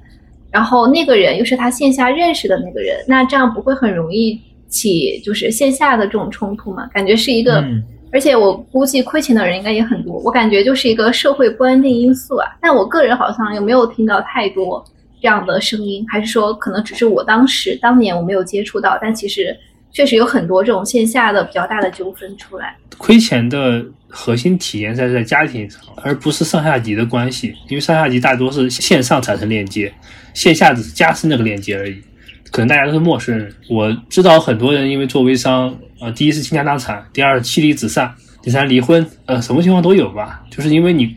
[0.50, 6.86] 然后那个人又是他线下认识的那个人，那这样不会很容易起就是线下的这种冲突嘛？
[6.92, 7.60] 感觉是一个。
[7.60, 12.56] 嗯而且我估计亏钱的人应该也很多，我感觉就是一个社会不安定因素啊。
[12.58, 14.82] 但我个人好像又没有听到太多
[15.20, 19.54] 这样的声音，还是说可能只是我当时当年我没有接触到，但其实
[19.92, 22.74] 确实有很多这种线下的比较大的纠纷出来。
[22.96, 29.92] 亏钱的核心体验在在家庭上，而不是上下级的关系，因为上下级大多是线上产生链接，
[30.32, 32.02] 线下只是加深那个链接而已。
[32.50, 40.42] 可能大家都是陌生人，我知道很多人因为做微商，呃，第一是倾家荡产，第二妻离子散，第三离婚，呃，什么情况都有吧。
[40.50, 41.14] 就是因为你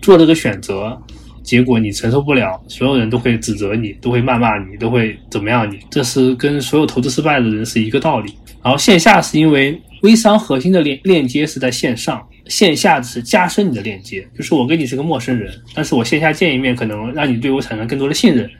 [0.00, 1.00] 做这个选择，
[1.42, 8.32] 结果你承受不了，所有人都会指责你，都会谩骂你，都会怎么样你，这是跟所有投资失败的人是一个道理。
[8.62, 18.50] 然后线下是因为微商核心的链链接是在线上，线下是加深你的链接，就是我跟你是个陌生人，但是我线下见一面，可能让你对我产生更多的信任。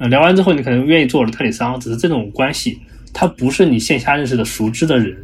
[0.00, 2.80] 呃，聊完之后，你可能愿意做我的代理商，只是这种关系，
[3.12, 5.14] 他不是你线下认识的熟知的人。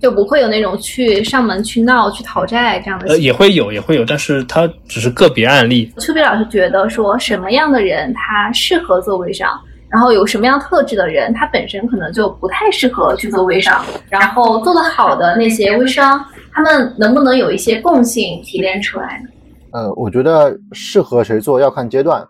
[0.00, 5.90] 就不会有那种去上门去闹、去讨债这样的呃，也会有，也会有，但是他只是个别案例。
[6.00, 9.48] 丘比老师觉得说什么样的人他适合做微商，
[9.88, 16.22] 然后有什么样特质的人他本身可能就不太适合去做微商，然后做得好的那些微商，
[16.52, 19.30] 他们能不能有一些共性提炼出来呢？
[19.70, 22.22] 呃，我觉得适合谁做要看阶段，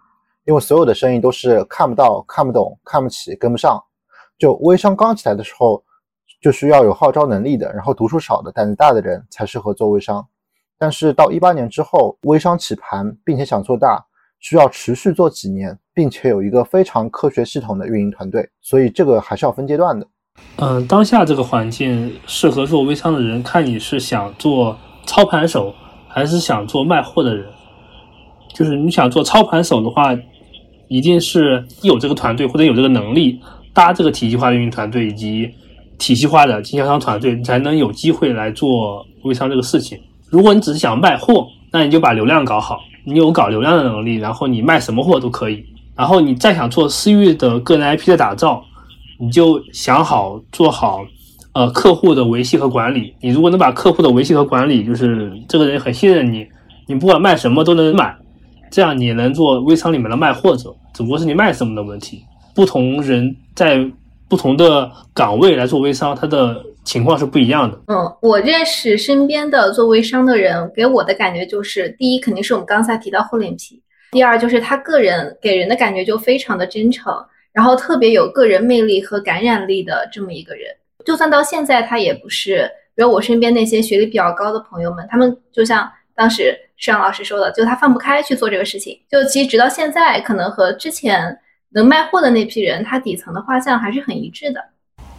[0.46, 3.82] 因为所有的生意都是看不到、看不懂、看不起、跟不上。
[4.38, 5.82] 就微商刚起来的时候，
[6.40, 10.26] 就需要有号召能力的，然后读书少的、胆子大的人才适合做微商。
[10.78, 14.04] 但是到一八年之后，微商起盘并且想做大，
[14.38, 20.06] 需要持续做几年，并且有一个非常科学系统的运营团队，所以这个还是要分阶段的。
[20.58, 24.76] 嗯，当下这个环境适合做微商的人，看你是想做
[25.06, 25.74] 操盘手，
[26.08, 27.50] 还是想做卖货的人。
[28.54, 30.14] 就是你想做操盘手的话，
[30.88, 33.40] 一定是有这个团队或者有这个能力
[33.72, 35.50] 搭这个体系化的运营团队以及
[35.98, 39.98] 体系化的经销商团队，你才能有机会来做微商这个事情。
[40.28, 45.64] 如果你只是想卖货，那你就把流量搞好，你有搞流量的能力，然后你卖什么货都可以。
[45.96, 48.62] 然后你再想做私域的个人 IP 的打造，
[49.18, 51.04] 你就想好做好，
[51.54, 53.14] 呃，客户的维系和管理。
[53.20, 56.46] 你如果能把客户的维系和管理，就是这个人很信任你，
[56.86, 58.14] 你不管卖什么都能买，
[58.70, 60.74] 这样你能做微商里面的卖货者。
[60.94, 62.24] 只不过是你卖什么的问题。
[62.54, 63.78] 不同人在
[64.28, 66.64] 不同的岗位来做微商，他的。
[66.86, 67.76] 情况是不一样的。
[67.88, 77.12] 嗯，我认识身边的做微商的人，给我的感觉就是，第一肯定是我们刚才提到厚脸皮，第二就是他个人给人的感觉就非常的真诚，
[77.52, 80.68] 然后特别有个人魅力和感染力的这么一个人。
[81.04, 88.98] 就算到现在，他也不是，比如我身边那些学历比较高的朋友们，他们就像当时施阳老师说的，就他放不开去做这个事情。
[89.10, 91.38] 就其实直到现在，可能和之前
[91.70, 94.60] 能卖货的那批人，他底层的画像还是很一致的。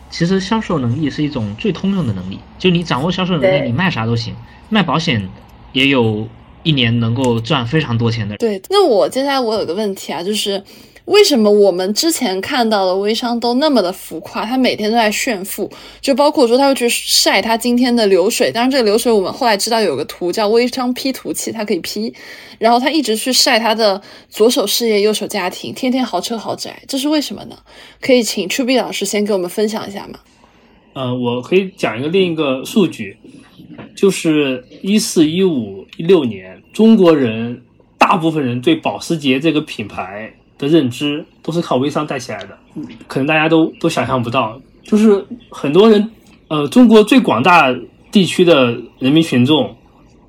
[0.09, 4.35] 其实销售能力是一种最通用的能力，就你掌握销售能力，你卖啥都行。
[4.69, 5.27] 卖保险
[5.73, 6.27] 也有
[6.63, 8.37] 一年能够赚非常多钱的。
[8.37, 10.63] 对，那我接下来我有个问题啊，就是。
[11.07, 14.45] 为什么我们之前看到的微商都那么的浮夸？
[14.45, 18.51] 他每天都在炫富，就包括说他会去晒他今天的流水。
[18.51, 22.13] 当然，这个流水我们后来知道有个图叫微商 P 图器，它可以 P。
[22.59, 27.57] 然后他一直去晒他的左手事业、右手家庭，天天豪车豪宅，这是为什么呢？
[28.01, 30.19] 可以请 Chu B 老师先给我们分享一下吗？
[30.91, 33.15] 呃，我可以讲一个另一个数据，
[33.95, 37.61] 就是一四一五一六年，中国人
[37.97, 40.33] 大部分人对保时捷这个品牌。
[40.57, 42.57] 的认知都是靠微商带起来的，
[43.07, 46.09] 可能大家都都想象不到，就是很多人，
[46.47, 47.73] 呃，中国最广大
[48.11, 49.75] 地区的人民群众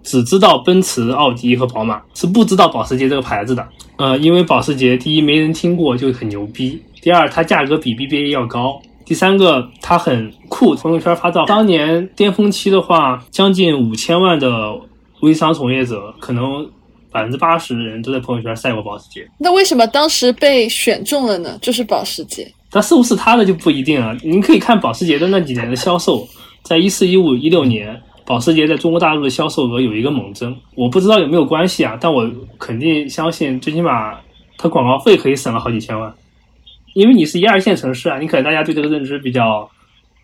[0.03, 3.67] 只知道奔驰、奥迪和宝马，是不知道保时捷这个牌子的。
[3.97, 11.45] 呃，因为保时捷第一没人听过就很牛逼，第二它价格比 BBA 要高，第三个它很酷，朋友圈发照。
[11.47, 14.79] 当年巅峰期的话，将近五千万的
[15.21, 16.69] 微商从业者可能。
[17.11, 21.59] 百分之八十的人都在朋友圈晒过保时捷，那为什么当时被选中了呢？
[21.63, 24.15] 就是保时捷，但是不是他的就不一定了。
[24.23, 26.27] 您可以看保时捷的那几年的销售，
[26.63, 30.55] 在一四、一五、一六年，保时捷在中国大陆的销售额有一个猛增。
[30.75, 34.19] 我不知道有没有关系啊，但我肯定相信，最起码
[34.57, 36.13] 它广告费可以省了好几千万，
[36.95, 39.69] 因为你是一二线城市啊，你可能大家对这个认知比较。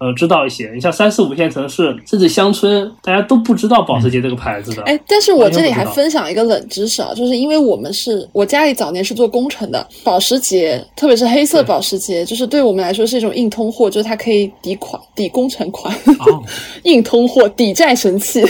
[0.00, 0.70] 呃，知道一些。
[0.74, 4.82] 你像三四五线城市，甚至乡村，大家都不知道保时捷这个牌子的。
[4.82, 15.96] 哎，但是我这里还分享一个冷知识啊，就是因为我们是我家里早年是做工程的，保时捷，特别是黑色保时捷，就是对我们来说是一种硬通货，就是它可以抵款、抵工程款，
[16.82, 18.44] 硬通货、抵债神器。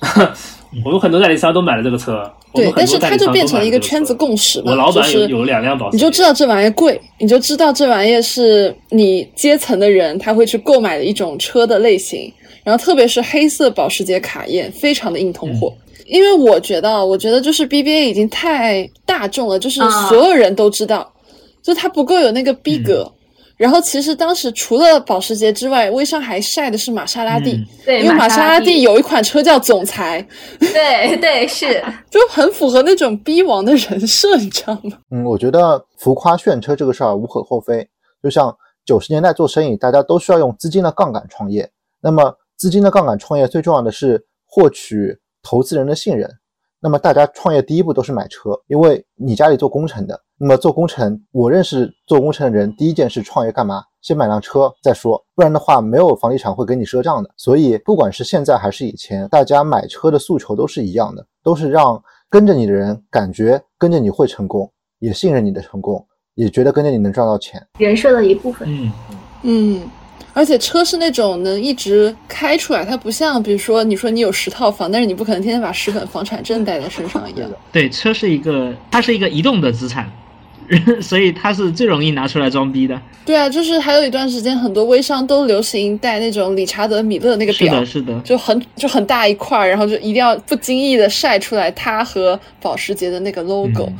[0.84, 2.22] 我们很多代理商都买了这个车。
[2.54, 12.32] 对，但是它就变成了一个圈子共识嘛，就是有两辆保时捷，你就知道这玩意贵，你就知道这玩意是你阶层的人他会去购买的一种车的类型。
[12.64, 15.72] 然后特别是黑色保时捷卡宴，非常的硬通货。
[16.06, 21.10] 因为我觉得，我觉得就是 BBA 已经太大众了，就是所有人都知道，
[21.62, 23.10] 就它不够有那个逼格。
[23.58, 30.24] 然后其实当时除了保时捷之外，微商还晒的是玛莎拉蒂，对，因为玛莎拉蒂有一款车叫总裁，
[30.60, 34.96] 对对是， 就很符合那种逼王的人设，你知道吗？
[35.10, 37.86] 嗯，我觉得浮夸炫车这个事儿无可厚非。
[38.22, 41.68] 就像九十年代做生意，大家都需要用资金的杠杆创业，
[42.00, 46.30] 那么资金的杠杆创业最重要的是获取投资人的信任。
[46.80, 50.20] 那么大家创业第一步都是买车，因为你家里做工程的。
[50.40, 53.82] 那么做工程，我认识做工程的人，第一件事创业干嘛？
[54.00, 57.28] 先买辆车再说，不然的话没有房地产会给你赊账的。
[57.36, 62.00] 所以不管是现在还是以前，大家买车的诉求都是一样的，都是让
[62.30, 64.70] 跟着你的人感觉跟着你会成功，
[65.00, 66.06] 也信任你的成功，
[66.36, 67.60] 也觉得跟着你能赚到钱。
[67.78, 68.68] 人设的一部分。
[68.70, 68.92] 嗯
[69.42, 69.90] 嗯。
[70.38, 77.50] 而且车是那种能一直开出来，它不像比如说你说你有十套房，但是你不可能天天把十本房产证带在身上一样。
[77.72, 80.08] 对，车是一个，它是一个移动的资产，
[81.02, 82.96] 所以它是最容易拿出来装逼的。
[83.26, 93.92] 对啊，就是还有一段时间，很多微商都流行带那种理查德米勒那个表，是的，是的，就很就很大一块，然后就一定要不经意的晒出来它和保时捷的那个 logo。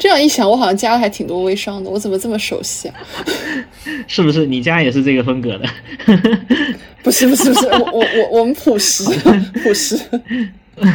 [0.00, 2.94] 这样一想，我好像加了还挺多微商的，我怎么这么熟悉啊？
[4.08, 5.68] 是不是你家也是这个风格的？
[7.04, 9.04] 不是不是不是，我我我我们朴实
[9.62, 9.98] 朴实，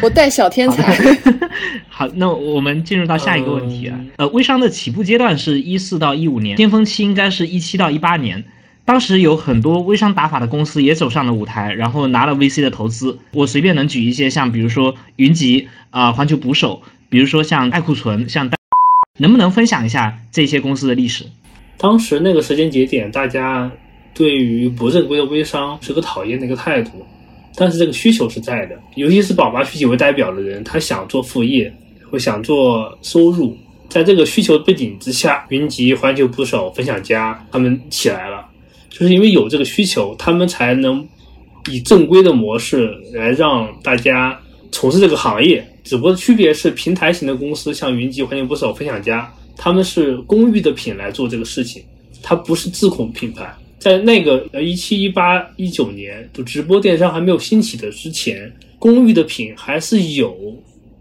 [0.01, 0.97] 我带小天才。
[1.87, 3.95] 好，那我们进入到下一个问题啊。
[3.99, 8.43] 嗯呃，微商的起步阶段是一四到一五年，巅峰期应该是一七到一八年。
[8.85, 13.17] 当时有很多微商打法的公司也走上了舞台，然后拿了 VC 的投资。
[13.31, 18.54] 我随便能举一些，像比如说云集啊、环球捕手，比如说像爱库存，像单，
[19.17, 21.25] 能不能分享一下这些公司的历史？
[21.77, 23.71] 当时那个时间节点，大家
[24.13, 27.05] 对于不正规的微商是个讨厌的一个态度，
[27.55, 31.73] 但是这个需求是在的，尤其是宝妈虚己为代表的人，他想做副业
[32.09, 33.57] 或想做收入，
[33.89, 38.45] 在这个需求背景之下，云集、环球捕手、分享家他们起来了，
[38.89, 41.05] 就是因为有这个需求，他们才能
[41.69, 44.37] 以正规的模式来让大家
[44.75, 45.65] 从事这个行业。
[45.85, 51.81] 只不过区别是，平台型的公司像云集、环球捕手、分享家，他们是公寓的品来做这个事情，
[52.21, 53.55] 它不是自控品牌。
[53.79, 60.35] 在那个呃一七一八一九年，就直播电商还没有兴起的之前，公寓的品还是有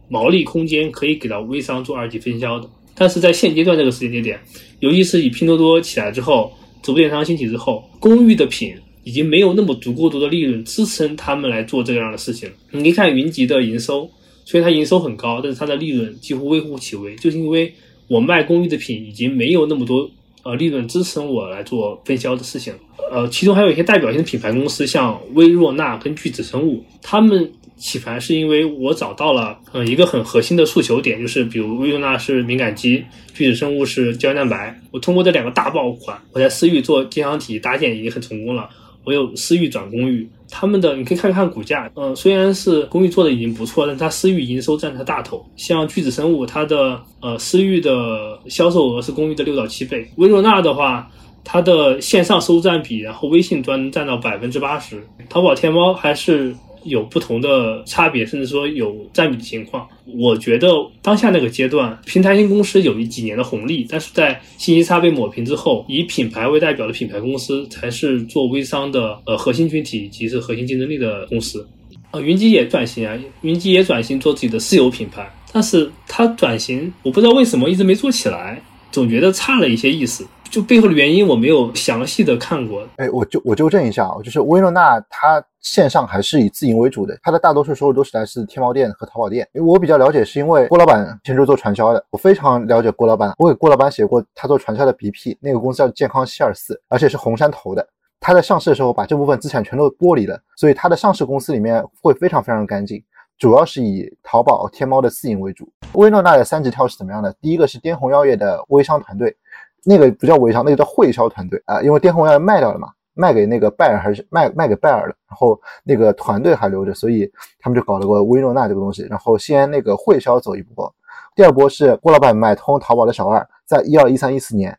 [0.09, 2.69] 毛利空间可以给到微商做二级分销的。
[2.95, 4.39] 但是在现阶段这个时间节点，
[4.79, 8.73] 尤其是以拼多多起来之后，直播电商兴起之后，公寓的品
[9.05, 12.55] 已经没有那么足够多的利润支撑他们来做这样的事情了。
[12.73, 14.11] 你可以看云集的营收，
[14.45, 17.73] 虽然它营收很高，但是它的利润几乎微乎其微，就是因为
[18.09, 20.11] 我卖公寓的品已经没有那么多
[20.43, 22.79] 呃利润支撑我来做分销的事情了。
[23.11, 38.69] 呃，其中还有一些代表性的品牌公司，像薇若娜跟巨子生物，他们起盘是因为我找到了呃一个很核心的诉求点，就是比如薇若娜是敏感肌，巨子生物是胶原蛋白，我通过这两个大爆款，我在私域做电商体搭建已经很成功了。
[39.05, 45.45] 我有私域转公域，他们的你可以看看股价，呃，虽然是公域做的已经不错，但它私域营收占它大头。
[45.57, 50.11] 像巨子生物，它的呃私域的销售额是公域的六到七倍。
[50.17, 51.11] 薇诺娜的话，
[51.45, 56.55] 它的线上收入占比，然后微信端占到百分之八十，淘宝、天猫还是
[56.85, 59.87] 有不同的差别，甚至说有占比的情况。
[60.17, 60.69] 我觉得
[61.03, 71.67] 当下那个阶段，平台型公司有一几年的红利，但是在信息差被抹平之后，以品牌为代表的品牌公司才是做微商的呃核心群体以及是核心竞争力的公司。
[72.11, 78.63] 呃，云集也转型啊，云集也转型做自己的私有品牌，但是它转型，我不知道为什么一直没做起来，
[78.93, 80.27] 总觉得差了一些意思。
[80.55, 89.49] 就背后的原因我没有详细的看过，哎，我就我纠正一下啊，就是薇诺娜它线上还是以自营为主的，它的大多数收入都是来自天猫店和淘宝店。
[89.53, 93.35] 因为我比较了解，是因为郭老板前就是做传销的，我非常了解郭老板。
[93.37, 97.85] 我给郭老板写过他做传销的 BP，那个公司叫健康七二四，而且是红杉投的。
[98.21, 103.03] 他在上市的时候把这部分资产全都剥离了，所以他的上市公司里面会非常非常干净，
[103.39, 105.69] 主要是以淘宝、天猫的私营为主。
[105.95, 107.35] 薇诺娜的三级跳是怎么样的？
[107.41, 109.37] 第一个是滇红药业的微商团队。
[109.85, 120.93] 那个不叫微商，那个叫会销团队啊，因为电控要卖掉了嘛，卖给那个拜尔还是卖卖给拜尔了，然后那个团队还留着，所以他们就搞了个薇诺娜这个东西，然后先那个会销走一波，
[121.35, 124.77] 第二波是郭老板买通淘宝的小二，在一二一三一四年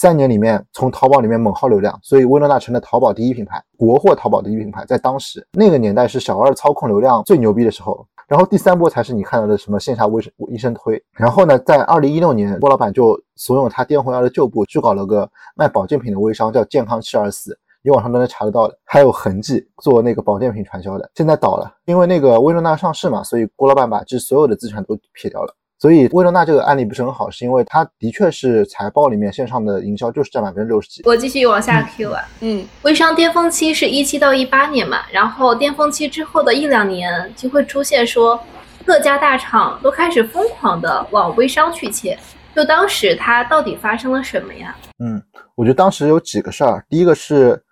[0.00, 8.06] 三年里面从淘宝里面猛耗流量，所以薇诺娜成了淘宝第一品牌，国货淘宝第一品牌，在当时那个年代是小二操控流量最牛逼的时候。
[8.28, 25.52] 然后第三波才是你看到的什么线下微医生推，然后呢，在二零一六年，郭老板就怂恿他滇红药的旧部去搞了个卖保健品的微商，叫健康七二四，你网上都能查得到的，还有痕迹做那个保健品传销的，现在倒了，因为那个薇诺娜上市嘛，所以郭老板把这所有的资产都撇掉了。
[25.78, 31.02] 所以薇诺娜这个案例不是很好，是因为它的确是财报里面线上的营销就是占百分之六十几。
[31.04, 38.38] 我继续往下 Q 啊，嗯，微商巅峰期是一七到一八年嘛，然后巅峰期之后的一两年就会出现说
[38.84, 42.18] 各家大厂都开始疯狂的往微商去切，
[42.56, 44.76] 就当时它到底发生了什么呀？
[44.98, 45.22] 嗯，
[45.54, 47.62] 我觉得当时有几个事儿，第一个是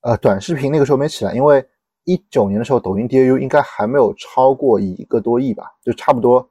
[0.00, 1.64] 呃短视频那个时候没起来，因为
[2.06, 6.44] 一九年的时候抖音 DAU 应该还没有超过一个多亿吧，就差不多。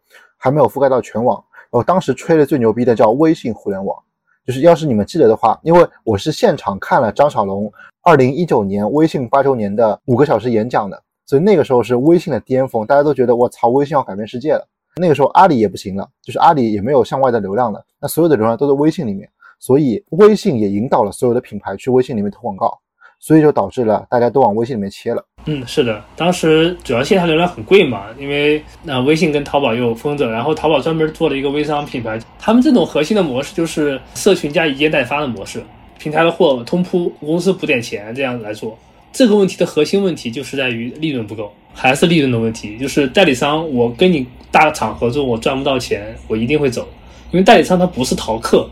[0.44, 1.38] 还没有覆盖到全网，
[1.70, 3.96] 然后当时吹的最牛逼的叫微信互联网，
[4.44, 7.72] 就是要是你们记得的话，因为我是现场看了张小龙
[8.02, 14.68] 二零一九年微信八周年的五个小时演讲的，所以那个时候是微信的巅峰，大家都觉得我操，微信要改变世界了。
[14.96, 19.30] 那个时候阿里也不行了，就是阿里也没有向外的流量了，那所有的流量都在微信里面，
[19.60, 22.80] 所以微信也引导了所有的品牌去微信里面投广告，
[23.22, 25.24] 所以就导致了大家都往微信里面切了。
[25.46, 35.64] 嗯，是的，当时主要线下流量很贵嘛，因为那、微信跟淘宝又封着，然后淘宝专门做了一个微商品牌，他们这种核心的模式就是社群加一件代发的模式，
[35.98, 38.78] 平台的货通铺，公司补点钱这样来做。
[39.14, 46.88] 这个问题的核心问题就是在于利润不够，还是利润的问题，就是代理商我跟你大厂合作，我赚不到钱，我一定会走，
[47.32, 48.68] 因为代理商他不是淘客。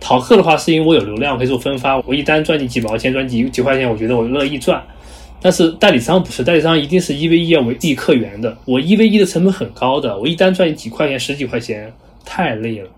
[0.00, 4.82] 淘客的话，是因为我有流量可以做分发，我一单赚你几毛钱，赚几几块钱，我觉得我乐意赚。
[5.42, 8.56] 但是代理商不是，代理商一定是一 v 一要为地客源的。
[8.64, 11.92] 我一 v 一的成本很高的，我一单赚你几块钱、十几块钱，
[12.24, 12.88] 太累了。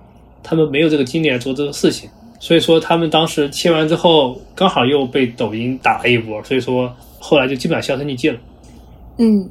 [0.42, 8.36] 他们没有这个精力来做这个事情，所以说他们当时切完之后，刚好又被抖音打了一波，所以说后来就基本上销声匿迹了。
[9.18, 9.48] 嗯，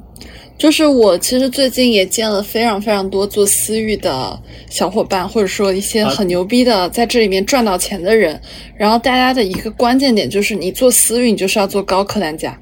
[0.62, 4.40] 就是我其实最近也见了非常非常多做私域的
[4.70, 8.40] 小伙伴，或者说一些很牛逼的在这里面赚到钱的人。
[8.76, 12.56] 然后大家的一个关键点就是，你做私域，你就是要做高客单价，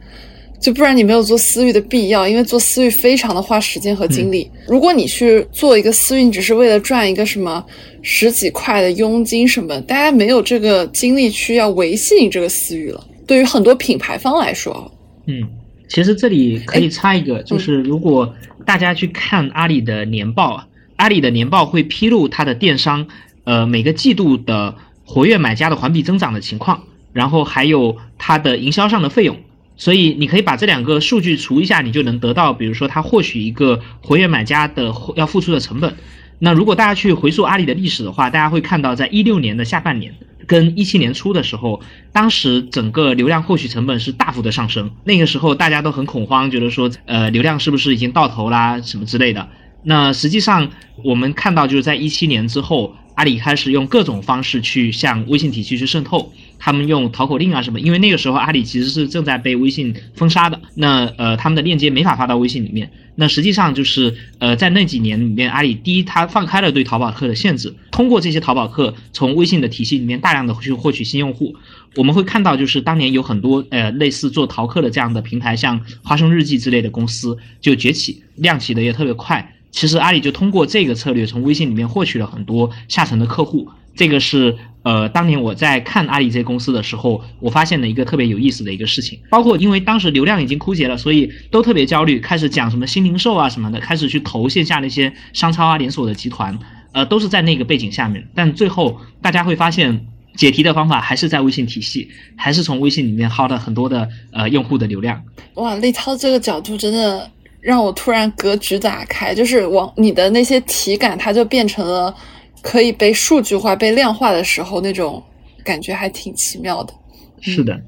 [0.58, 4.50] 就不然你没有做私域的必要，因为做私域非常的花时间和精力。
[4.66, 7.62] 如果你去做一个私域，你只是为了赚一个什么
[8.00, 13.06] 十几块的佣金什么，大家没有这个精力去要维系你这个私域了。
[13.26, 14.90] 对于很多品牌方来说，
[15.26, 15.46] 嗯。
[15.90, 18.32] 其实这里可以插一个，就是如果
[18.64, 20.64] 大家去看阿里的年报，
[20.94, 23.08] 阿里的年报会披露它的电商，
[23.42, 29.36] 呃，每个季度的活跃买家的环比增长的情况，然后还有它的营销上的费用，
[29.76, 35.96] 所以你可以把这两个数据除一下，你就能得到，比如说它获取一个活跃买家的要付出的成本。
[36.38, 40.14] 那如果大家去回溯阿里的历史的话，大家会看到，在一六年的下半年。
[40.46, 41.80] 跟一七年初的时候，
[42.12, 49.48] 当时整个流量获取成本是大幅的上升，那个时候大家都很恐慌，觉得说，呃，流量是不是已经到头啦，什么之类的。
[49.82, 50.70] 那实际上
[51.04, 52.94] 我们看到，就是在一七年之后。
[53.16, 71.56] 阿里开始用各种方式去向微信体系去渗透，他们用淘口令啊什么，因为那个时候阿里其实是正在被微信封杀的，那呃他们的链接没法发到微信里面，那实际上就是呃在那几年里面，阿里第一它放开了对淘宝客的限制，通过这些淘宝客从微信的体系里面大量的去获取新用户，
[71.96, 79.56] 我们会看到就是当年有很多呃类似做淘客的这样的平台，像花生日记之类的公司就崛起，亮起的也特别快。
[79.70, 83.68] 其实阿里就通过这个策略，从微信里面获取了很多下沉的客户。
[83.94, 89.18] 这个是呃，当年我在看阿里这些公司的时候，我发现的一个特别有意思的一个事情。
[89.28, 96.56] 包括因为当时流量已经枯竭了，所以都特别焦虑，开始讲什么新零售啊什么的，开始去投线下那些商超啊连锁的集团，
[96.92, 98.26] 呃，都是在那个背景下面。
[98.34, 105.22] 但最后大家会发现，解题的方法还是在微信体系，还是从微信里面薅了很多的呃用户的流量。
[105.54, 107.30] 哇，立涛这个角度真的。
[107.60, 112.14] 让我突然格局打开，就是往你的那些体感，它就变成了
[112.62, 115.22] 可以被数据化、被量化的时候那种
[115.62, 116.94] 感觉，还挺奇妙的。
[117.42, 117.78] 是的。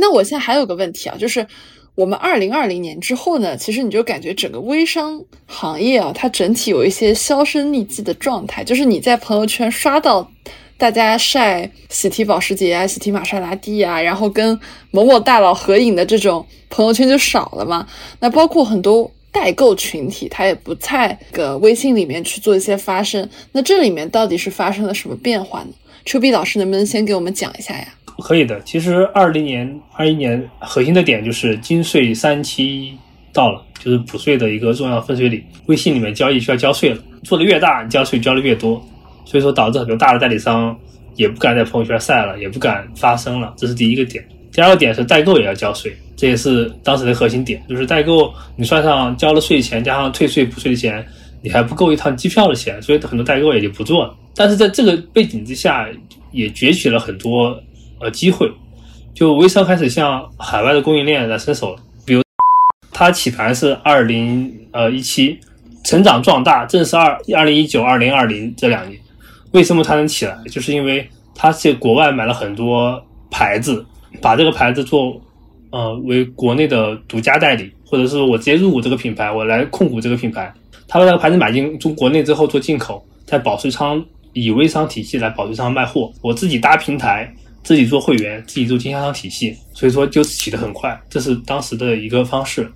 [0.00, 1.46] 那我现在还有个问题啊，就是
[1.94, 10.28] 我们二零二零年之后呢，其实你就感觉整个微商行业啊，它整体有一些销声匿迹的状态，就是你在朋友圈刷到
[10.76, 14.58] 大家晒喜提保时捷啊、喜提玛莎拉蒂啊，然后跟
[14.90, 17.86] 某某大佬合影的这种朋友圈就少了嘛。
[18.18, 19.08] 那包括很多。
[19.32, 23.28] 代购群体，他也不在个微信里面去做一些发声。
[23.52, 25.68] 那这里面到底是发生了什么变化呢？
[26.04, 27.86] 丘比老师能不能先给我们讲一下呀？
[28.18, 28.60] 可以的。
[28.62, 32.96] 其实二零年、二一年核心的点就是金税三期
[33.32, 35.42] 到了，就是补税的一个重要分水岭。
[35.66, 38.84] 微信里面交易需要交税了，做的越大，交税交的越多，
[39.24, 40.76] 所以说导致很多大的代理商
[41.14, 43.54] 也不敢在朋友圈晒了，也不敢发声了。
[43.56, 44.26] 这是第一个点。
[44.52, 45.96] 第二个点是代购也要交税。
[46.20, 51.02] 这也是当时的核心点，就是代购，你算上交了税钱，加上退税补税的钱，
[51.40, 54.14] 你还不够一趟机票的钱，所以很多代购也就不做了。
[54.34, 55.88] 但是在这个背景之下，
[56.30, 57.58] 也崛起了很多
[58.00, 58.52] 呃机会，
[59.14, 61.74] 就微商开始向海外的供应链来伸手。
[62.04, 62.22] 比如，
[62.92, 65.40] 它起盘是二零呃一七，
[65.84, 69.00] 成长壮大，正是二二零一九、二零二零这两年。
[69.52, 70.36] 为什么它能起来？
[70.50, 73.86] 就是因为它在国外买了很多牌子，
[74.20, 75.18] 把这个牌子做。
[75.70, 80.52] 呃，为国内的独家代理，或者是我直接入股这个品牌，我来控股这个品牌。
[80.88, 87.32] 他把那个牌子买进中国内之后做进口，在保税仓以微商体系来保税仓卖货，我自己搭平台，
[87.62, 91.00] 自己做会员，自己做经销商体系，所以说就起得很快。
[91.08, 92.68] 这是当时的一个方式。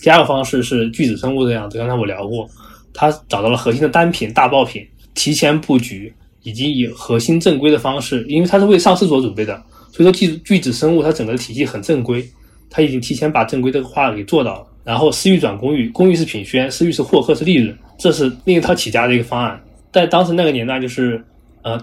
[0.00, 2.48] 第二个方式是巨子生物这样子，刚才我聊过，
[2.92, 9.60] 他找到了核心的单品、大爆品，提前布局，以及以核心正规的方式，因为它是为上市做准备的。
[9.94, 12.28] 所以说，巨巨子生物它整个体系很正规，
[12.68, 14.66] 它已经提前把正规这个话给做到了。
[14.82, 19.62] 然后私域转公域，公域是品宣，私域是获客是利润，这是另一套起家的一个方案。
[19.92, 21.24] 在当时那个年代，就是
[21.62, 21.80] 呃，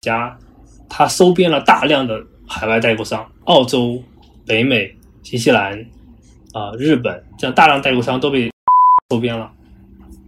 [0.00, 0.34] 家
[0.88, 4.02] 它收编了大量的海外代购商，澳洲、
[4.46, 4.90] 北美、
[5.22, 5.78] 新西兰
[6.54, 8.50] 啊、日本这样大量代购商都被
[9.10, 9.52] 收编了，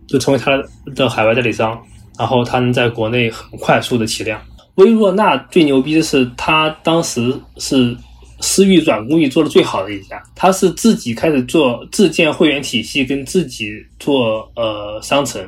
[0.07, 0.63] 就成为它
[0.95, 1.83] 的海外代理商。
[2.19, 4.39] 然后它能在国内很快速的起量。
[4.77, 7.97] 薇若娜最牛逼的是，她当时是
[8.41, 10.21] 私域转公域做的最好的一家。
[10.35, 15.41] 她是自己开始做自建会员体系，跟自己做呃商城，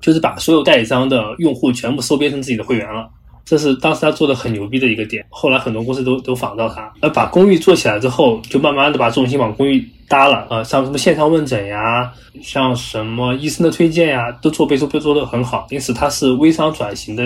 [0.00, 3.08] 就是把所有代理商的用户全部收编成自己的会员了。
[3.44, 5.24] 这是当时他做的很牛逼的一个点。
[5.28, 10.46] 后来很多公司都都仿照他，而把公寓做起来之后，就慢慢的把重心往公寓搭了。
[10.48, 12.12] 呃，像什么线上问诊呀，
[12.42, 15.66] 像什么医生的推荐呀，都做背书背做的很好。
[15.70, 17.24] 因此，它是微商转型的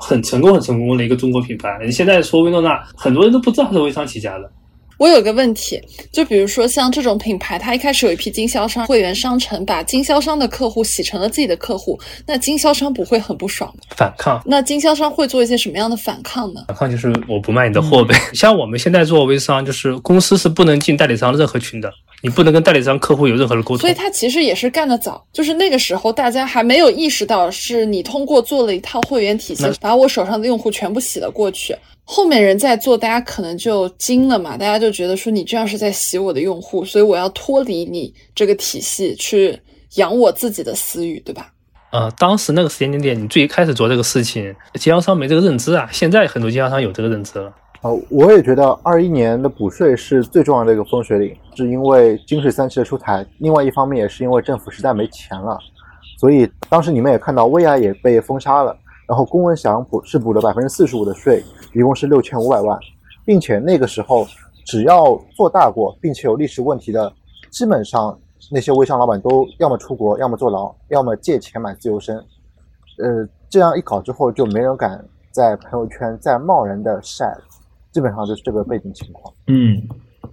[0.00, 1.68] 很成功、很成功的一个中国品牌。
[1.84, 4.50] 你现在说薇诺娜，很多人都不知道它是微商起家的。
[4.98, 5.80] 我有个问题，
[6.12, 13.80] 就比如说像这种品牌，它一开始有一批经销商、会员商城，把经销商的客户洗成了自己的客户，那经销商不会很不爽吗？
[13.96, 14.42] 反抗。
[14.44, 16.64] 那经销商会做一些什么样的反抗呢？
[16.68, 18.14] 反抗就是我不卖你的货呗。
[18.34, 21.90] 像我们现在做微商，就是公司是不能进代理商任何群的，
[22.22, 23.78] 你不能跟代理商客户有任何的沟通。
[23.78, 31.76] 所以他其实也是干得早，就是那个时候大家还没有意识到，是你通过做了一套会员体系，把我手上的用户全部洗了过去。
[32.04, 39.56] 后面人在做，大家可能就惊了嘛，大家就觉得说你这样是在洗我的用户，所以我要脱离你这个体系去
[39.94, 41.52] 养我自己的私域，对吧？
[41.92, 47.52] 呃，当时那个时间点点，你最开始做这个事情，经销商没这个认知啊，现在很多经销商有这个认知了。
[47.82, 51.34] 呃，我也觉得二一年的补税是最重要的一个分水岭，
[51.64, 55.58] 是因为金税三期的出台，另外一方面也是因为政府实在没钱了，
[56.18, 58.76] 所以当时你们也看到薇娅也被封杀了。
[59.06, 61.42] 然后公文祥补是补了百分之四十五的税，
[61.74, 62.78] 一共是六千五百万，
[63.24, 64.24] 并且那个时候
[64.64, 67.12] 只要做大过，并且有历史问题的，
[67.50, 68.16] 基本上
[68.52, 72.16] 那些微商老板都要么出国，要么坐牢，要么借钱买自由身。
[72.98, 77.42] 呃，这样一搞之后，就没人敢在朋友圈再贸然的晒了，
[77.90, 79.34] 基本上就是这个背景情况。
[79.48, 79.82] 嗯，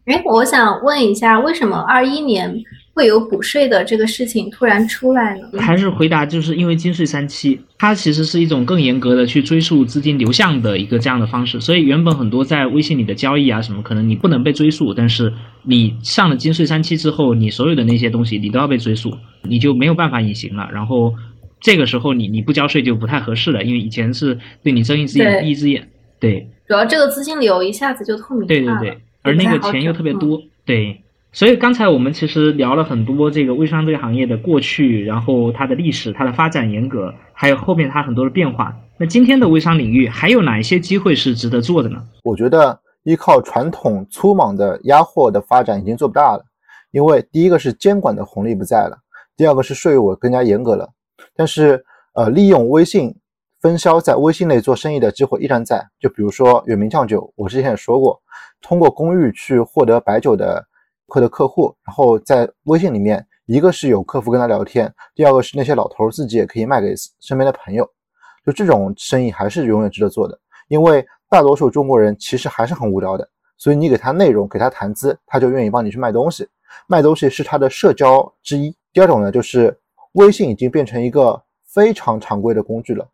[0.08, 2.64] 哎，我想问一下，为什么二一年？
[2.94, 5.62] 会有补税的这个事情突然出来呢？
[5.62, 15.32] 还是回答就是因为金税三期，它其实是一种更严格的去追溯资金流向的一个这样的方式，所以原本很多在微信里的交易啊什么，可能你不能被追溯，但是
[15.62, 20.68] 你上了金税三期之后，你所有的那些东西你都要被追溯，你就没有办法隐形了。
[20.74, 21.14] 然后
[21.62, 25.88] 这个时候你你不交税就不太合适了，因为以前是对你睁一只眼闭一只眼。
[26.20, 28.98] 对，主要这个资金流一下子就透明了对对对，
[29.28, 31.02] 而那个钱又特别多，对。
[31.34, 38.76] 所以刚才我们其实聊了很多这个微商这个行业的过去，然后它的历史、它的发展严格，还有后面它很多的变化。
[38.98, 42.02] 那今天的微商领域还有哪一些机会是值得做的呢？
[42.24, 46.44] 我觉得依靠传统粗莽的压货的发展已经做不大了，
[46.92, 48.98] 因为第一个是监管的红利不在了，
[49.36, 50.90] 第二个是税务更加严格了。
[51.36, 51.84] 但是
[52.14, 53.14] 呃，利用微信
[53.62, 55.86] 分销在微信内做生意的机会依然在。
[56.00, 58.20] 就比如说远明酱酒，我之前也说过，
[58.68, 60.62] 通过公寓去获得白酒的。
[61.10, 67.90] 客的客户，然后在微信里面，一个是有客服跟他聊天，第二个是那些老头自己也可以卖给身边的朋友，
[68.46, 70.38] 就这种生意还是永远值得做的，
[70.68, 73.26] 因为大多数中国人其实还是很无聊的，
[73.58, 76.46] 所以你给他内容，给他谈资，他就愿意帮你去卖东西，
[76.88, 78.76] 卖东西是他的社交之一。
[78.92, 79.80] 第二种呢，就是
[80.12, 83.08] 微信已经变成一个非常常规的工具了，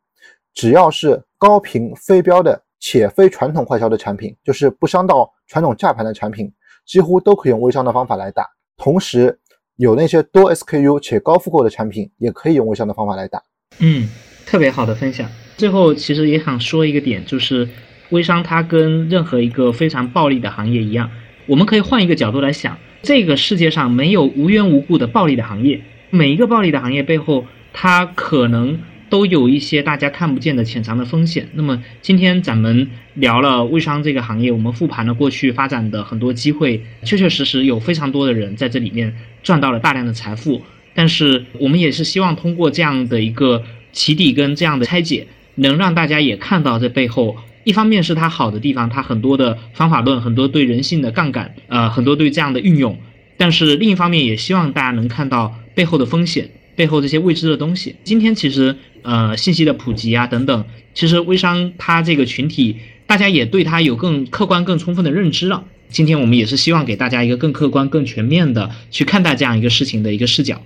[0.55, 6.51] 只要是高频非标的且非传统快销的产品，就是不伤到传统价盘的产品。
[6.85, 8.45] 几乎都可以用微商的方法来打，
[8.75, 9.39] 同时
[9.77, 13.41] 有那些多 SKU 且高复购的产品，也可以用微商的方法来打。
[13.79, 14.09] 嗯，
[14.45, 15.29] 特别好的分享。
[15.55, 17.69] 最后，其实也想说一个点，就是
[18.09, 21.09] 微商它跟任何一个非常暴利的行业一样，
[21.45, 28.77] 我们可以换一个角度来想，这个世界上没有无缘无故的暴利的行业，每一个暴利的行业背后，它可能。
[29.13, 31.47] 都有一些大家看不见的潜藏的风险。
[31.53, 40.63] 那么今天咱们聊了微商这个行业，我们复盘了过去发展的很多机会，确确实实有非常多的人在这里面赚到了大量的财富。
[40.95, 52.97] 但是我们也是希望通过这样的一个起底跟这样的拆解，能让大家也看到这背后，一方面是它好的地方，它很多的方法论，很多对人性的杠杆，呃，很多对这样的运用。
[53.37, 56.49] 但是另一方面也希望大家能看到背后的风险。
[56.75, 65.63] 背后这些未知的东西，今天其实呃信息的普及啊等等，其实微商它这个群体，大家也对它有更客观、更充分的认知了。
[65.89, 70.59] 今天我们也是希望给大家一个更客观、更全面的去看待这样一个事情的一个视角。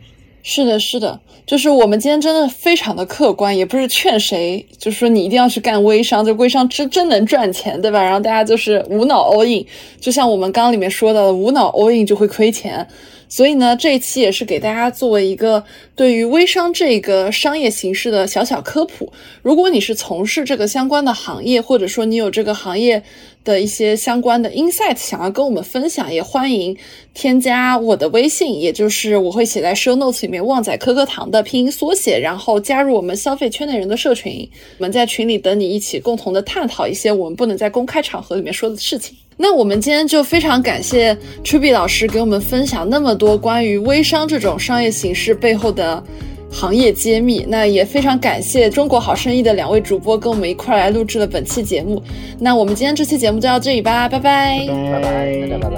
[0.43, 8.01] 是的，是的，就是我们今天真的非常的客观，也不是劝谁，就是说你一定要去干微商，就微商真真能赚钱，对吧？
[8.01, 9.65] 然后大家就是无脑 all in，
[9.99, 12.87] 就像我们刚刚里面说的，无脑 all in 就会亏钱。
[13.29, 15.63] 所以呢，这一期也是给大家作为一个
[15.95, 19.11] 对于微商这个商业形式的小小科普。
[19.41, 23.03] 如果你是从事这个相关的行业，或者说你有这个行业
[23.47, 26.75] 的一些相关的 insight 想要跟我们分享，也欢迎
[27.13, 34.47] 添加我的微信，也就是我会写在 show notes 里面“旺仔可可糖”的拼音缩写，然后加入我们消费圈内人的社群，
[34.79, 39.15] 我们在群里等你一起共同的探讨一些我们不能在公开场合里面说的事情。
[39.37, 46.03] 那我们今天就非常感谢 Truby 老师给我们分享那么多关于微商这种商业形式背后的
[46.51, 52.01] 行业揭秘，那也非常感谢中国好生意的两位主播跟我们一块来录制了本期节目。
[52.39, 54.65] 那我们今天这期节目就到这里吧，拜拜。
[54.67, 55.77] 拜拜拜拜拜拜。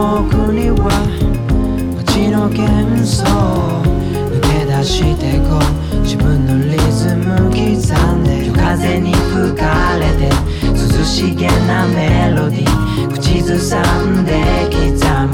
[0.00, 0.88] の奥には
[1.96, 3.24] 街の幻想
[4.32, 7.60] 抜け出してこう自分のリズム刻
[8.16, 10.32] んで夜風に吹かれて
[10.72, 14.40] 涼しげなメロディー口ずさんで
[14.72, 14.80] 刻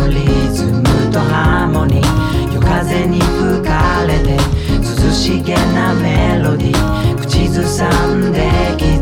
[0.02, 0.82] むリズム
[1.12, 4.36] とハーモニー夜風に吹かれて
[4.82, 8.95] 涼しげなメロディー口ずさんで刻む